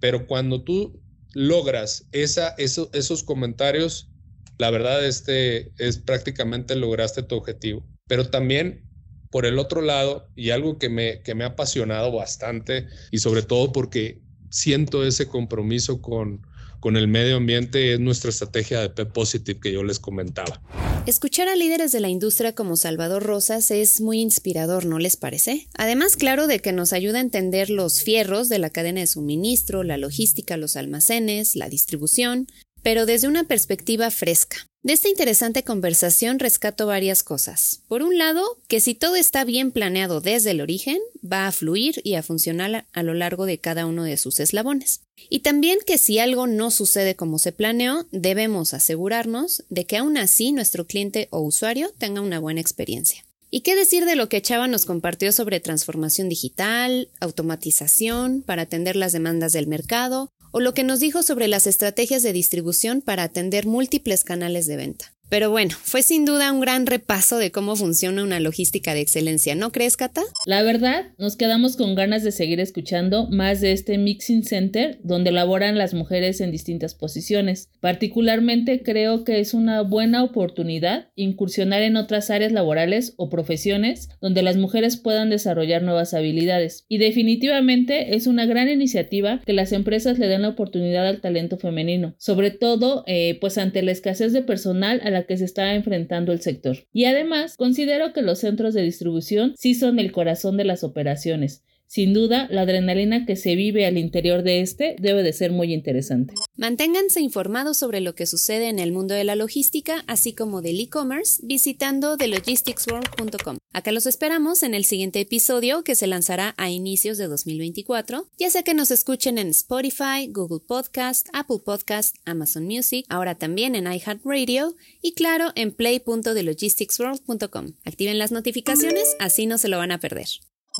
Pero 0.00 0.26
cuando 0.26 0.64
tú 0.64 1.00
logras 1.34 2.08
esa, 2.10 2.56
esos 2.58 3.22
comentarios, 3.22 4.10
la 4.58 4.72
verdad 4.72 5.06
este, 5.06 5.70
es 5.78 5.98
prácticamente 5.98 6.74
lograste 6.74 7.22
tu 7.22 7.36
objetivo. 7.36 7.86
Pero 8.08 8.28
también 8.28 8.88
por 9.30 9.46
el 9.46 9.56
otro 9.56 9.82
lado, 9.82 10.32
y 10.34 10.50
algo 10.50 10.78
que 10.78 10.88
me, 10.88 11.22
que 11.22 11.36
me 11.36 11.44
ha 11.44 11.50
apasionado 11.50 12.10
bastante, 12.10 12.88
y 13.12 13.18
sobre 13.18 13.42
todo 13.42 13.70
porque 13.70 14.20
siento 14.50 15.06
ese 15.06 15.28
compromiso 15.28 16.02
con, 16.02 16.44
con 16.84 16.98
el 16.98 17.08
medio 17.08 17.38
ambiente 17.38 17.94
es 17.94 17.98
nuestra 17.98 18.28
estrategia 18.28 18.78
de 18.78 18.90
P 18.90 19.06
Positive 19.06 19.58
que 19.58 19.72
yo 19.72 19.82
les 19.82 19.98
comentaba. 19.98 20.60
Escuchar 21.06 21.48
a 21.48 21.56
líderes 21.56 21.92
de 21.92 22.00
la 22.00 22.10
industria 22.10 22.54
como 22.54 22.76
Salvador 22.76 23.22
Rosas 23.22 23.70
es 23.70 24.02
muy 24.02 24.20
inspirador, 24.20 24.84
¿no 24.84 24.98
les 24.98 25.16
parece? 25.16 25.66
Además, 25.78 26.18
claro, 26.18 26.46
de 26.46 26.58
que 26.58 26.72
nos 26.72 26.92
ayuda 26.92 27.20
a 27.20 27.22
entender 27.22 27.70
los 27.70 28.02
fierros 28.02 28.50
de 28.50 28.58
la 28.58 28.68
cadena 28.68 29.00
de 29.00 29.06
suministro, 29.06 29.82
la 29.82 29.96
logística, 29.96 30.58
los 30.58 30.76
almacenes, 30.76 31.56
la 31.56 31.70
distribución, 31.70 32.48
pero 32.82 33.06
desde 33.06 33.28
una 33.28 33.44
perspectiva 33.44 34.10
fresca. 34.10 34.66
De 34.84 34.92
esta 34.92 35.08
interesante 35.08 35.64
conversación 35.64 36.38
rescato 36.38 36.86
varias 36.86 37.22
cosas. 37.22 37.80
Por 37.88 38.02
un 38.02 38.18
lado, 38.18 38.44
que 38.68 38.80
si 38.80 38.94
todo 38.94 39.16
está 39.16 39.42
bien 39.42 39.72
planeado 39.72 40.20
desde 40.20 40.50
el 40.50 40.60
origen, 40.60 40.98
va 41.24 41.46
a 41.46 41.52
fluir 41.52 42.02
y 42.04 42.16
a 42.16 42.22
funcionar 42.22 42.84
a 42.92 43.02
lo 43.02 43.14
largo 43.14 43.46
de 43.46 43.56
cada 43.56 43.86
uno 43.86 44.04
de 44.04 44.18
sus 44.18 44.40
eslabones. 44.40 45.00
Y 45.30 45.38
también 45.38 45.78
que 45.86 45.96
si 45.96 46.18
algo 46.18 46.46
no 46.46 46.70
sucede 46.70 47.16
como 47.16 47.38
se 47.38 47.52
planeó, 47.52 48.06
debemos 48.12 48.74
asegurarnos 48.74 49.64
de 49.70 49.86
que 49.86 49.96
aún 49.96 50.18
así 50.18 50.52
nuestro 50.52 50.86
cliente 50.86 51.28
o 51.30 51.40
usuario 51.40 51.90
tenga 51.96 52.20
una 52.20 52.38
buena 52.38 52.60
experiencia. 52.60 53.24
¿Y 53.50 53.60
qué 53.60 53.76
decir 53.76 54.04
de 54.04 54.16
lo 54.16 54.28
que 54.28 54.42
Chava 54.42 54.68
nos 54.68 54.84
compartió 54.84 55.32
sobre 55.32 55.60
transformación 55.60 56.28
digital, 56.28 57.08
automatización 57.20 58.42
para 58.42 58.62
atender 58.62 58.96
las 58.96 59.12
demandas 59.12 59.54
del 59.54 59.66
mercado 59.66 60.28
o 60.54 60.60
lo 60.60 60.72
que 60.72 60.84
nos 60.84 61.00
dijo 61.00 61.24
sobre 61.24 61.48
las 61.48 61.66
estrategias 61.66 62.22
de 62.22 62.32
distribución 62.32 63.00
para 63.00 63.24
atender 63.24 63.66
múltiples 63.66 64.22
canales 64.22 64.66
de 64.66 64.76
venta. 64.76 65.13
Pero 65.28 65.50
bueno, 65.50 65.74
fue 65.82 66.02
sin 66.02 66.24
duda 66.24 66.52
un 66.52 66.60
gran 66.60 66.86
repaso 66.86 67.38
de 67.38 67.50
cómo 67.50 67.76
funciona 67.76 68.22
una 68.22 68.40
logística 68.40 68.94
de 68.94 69.00
excelencia, 69.00 69.54
¿no 69.54 69.72
crees, 69.72 69.96
Cata? 69.96 70.22
La 70.46 70.62
verdad, 70.62 71.06
nos 71.18 71.36
quedamos 71.36 71.76
con 71.76 71.94
ganas 71.94 72.22
de 72.22 72.30
seguir 72.30 72.60
escuchando 72.60 73.28
más 73.30 73.60
de 73.60 73.72
este 73.72 73.98
Mixing 73.98 74.44
Center 74.44 74.98
donde 75.02 75.32
laboran 75.32 75.78
las 75.78 75.94
mujeres 75.94 76.40
en 76.40 76.50
distintas 76.50 76.94
posiciones. 76.94 77.68
Particularmente 77.80 78.82
creo 78.82 79.24
que 79.24 79.40
es 79.40 79.54
una 79.54 79.80
buena 79.82 80.22
oportunidad 80.22 81.08
incursionar 81.16 81.82
en 81.82 81.96
otras 81.96 82.30
áreas 82.30 82.52
laborales 82.52 83.14
o 83.16 83.30
profesiones 83.30 84.10
donde 84.20 84.42
las 84.42 84.56
mujeres 84.56 84.96
puedan 84.96 85.30
desarrollar 85.30 85.82
nuevas 85.82 86.14
habilidades. 86.14 86.84
Y 86.88 86.98
definitivamente 86.98 88.14
es 88.14 88.26
una 88.26 88.46
gran 88.46 88.68
iniciativa 88.68 89.40
que 89.44 89.52
las 89.52 89.72
empresas 89.72 90.18
le 90.18 90.28
den 90.28 90.42
la 90.42 90.48
oportunidad 90.48 91.06
al 91.06 91.20
talento 91.20 91.56
femenino, 91.56 92.14
sobre 92.18 92.50
todo 92.50 93.04
eh, 93.06 93.38
pues 93.40 93.58
ante 93.58 93.82
la 93.82 93.92
escasez 93.92 94.32
de 94.32 94.42
personal 94.42 95.00
a 95.04 95.10
la 95.14 95.24
que 95.24 95.38
se 95.38 95.46
está 95.46 95.74
enfrentando 95.74 96.32
el 96.32 96.42
sector. 96.42 96.76
Y 96.92 97.06
además, 97.06 97.56
considero 97.56 98.12
que 98.12 98.20
los 98.20 98.40
centros 98.40 98.74
de 98.74 98.82
distribución 98.82 99.54
sí 99.56 99.74
son 99.74 99.98
el 99.98 100.12
corazón 100.12 100.58
de 100.58 100.64
las 100.64 100.84
operaciones. 100.84 101.62
Sin 101.94 102.12
duda, 102.12 102.48
la 102.50 102.62
adrenalina 102.62 103.24
que 103.24 103.36
se 103.36 103.54
vive 103.54 103.86
al 103.86 103.98
interior 103.98 104.42
de 104.42 104.62
este 104.62 104.96
debe 104.98 105.22
de 105.22 105.32
ser 105.32 105.52
muy 105.52 105.72
interesante. 105.72 106.34
Manténganse 106.56 107.20
informados 107.20 107.76
sobre 107.76 108.00
lo 108.00 108.16
que 108.16 108.26
sucede 108.26 108.68
en 108.68 108.80
el 108.80 108.90
mundo 108.90 109.14
de 109.14 109.22
la 109.22 109.36
logística, 109.36 110.02
así 110.08 110.32
como 110.32 110.60
del 110.60 110.80
e-commerce, 110.80 111.40
visitando 111.44 112.16
thelogisticsworld.com. 112.16 113.58
Acá 113.72 113.92
los 113.92 114.06
esperamos 114.06 114.64
en 114.64 114.74
el 114.74 114.84
siguiente 114.84 115.20
episodio 115.20 115.84
que 115.84 115.94
se 115.94 116.08
lanzará 116.08 116.52
a 116.56 116.68
inicios 116.68 117.16
de 117.16 117.28
2024, 117.28 118.26
ya 118.40 118.50
sea 118.50 118.64
que 118.64 118.74
nos 118.74 118.90
escuchen 118.90 119.38
en 119.38 119.50
Spotify, 119.50 120.26
Google 120.28 120.64
Podcast, 120.66 121.28
Apple 121.32 121.60
Podcast, 121.64 122.16
Amazon 122.24 122.64
Music, 122.64 123.06
ahora 123.08 123.36
también 123.36 123.76
en 123.76 123.86
iHeartRadio 123.86 124.74
y 125.00 125.12
claro 125.12 125.52
en 125.54 125.70
play.thelogisticsworld.com. 125.70 127.74
Activen 127.84 128.18
las 128.18 128.32
notificaciones, 128.32 129.14
así 129.20 129.46
no 129.46 129.58
se 129.58 129.68
lo 129.68 129.78
van 129.78 129.92
a 129.92 130.00
perder. 130.00 130.26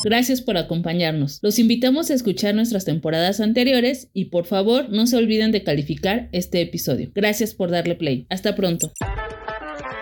Gracias 0.03 0.41
por 0.41 0.57
acompañarnos. 0.57 1.39
Los 1.43 1.59
invitamos 1.59 2.11
a 2.11 2.15
escuchar 2.15 2.55
nuestras 2.55 2.85
temporadas 2.85 3.41
anteriores 3.41 4.09
y 4.13 4.27
por 4.27 4.47
favor 4.47 4.89
no 4.91 5.07
se 5.07 5.17
olviden 5.17 5.53
de 5.53 5.63
calificar 5.63 6.29
este 6.33 6.61
episodio. 6.61 7.11
Gracias 7.15 7.55
por 7.55 7.71
darle 7.71 7.95
play. 7.95 8.27
Hasta 8.29 8.57
pronto. 8.57 8.93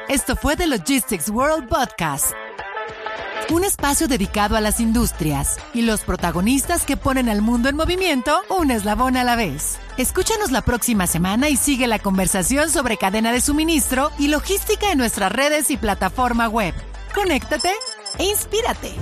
Esto 0.08 0.34
fue 0.36 0.56
The 0.56 0.66
Logistics 0.66 1.28
World 1.28 1.68
Podcast. 1.68 2.32
Un 3.50 3.64
espacio 3.64 4.08
dedicado 4.08 4.56
a 4.56 4.60
las 4.62 4.80
industrias 4.80 5.58
y 5.74 5.82
los 5.82 6.00
protagonistas 6.00 6.86
que 6.86 6.96
ponen 6.96 7.28
al 7.28 7.42
mundo 7.42 7.68
en 7.68 7.76
movimiento 7.76 8.40
un 8.48 8.70
eslabón 8.70 9.16
a 9.16 9.24
la 9.24 9.36
vez. 9.36 9.78
Escúchanos 9.98 10.52
la 10.52 10.62
próxima 10.62 11.06
semana 11.06 11.50
y 11.50 11.56
sigue 11.56 11.86
la 11.86 11.98
conversación 11.98 12.70
sobre 12.70 12.96
cadena 12.96 13.30
de 13.30 13.42
suministro 13.42 14.10
y 14.18 14.28
logística 14.28 14.90
en 14.90 14.98
nuestras 14.98 15.32
redes 15.32 15.70
y 15.70 15.76
plataforma 15.76 16.48
web. 16.48 16.72
Conéctate 17.14 17.72
e 18.18 18.24
inspírate. 18.24 18.92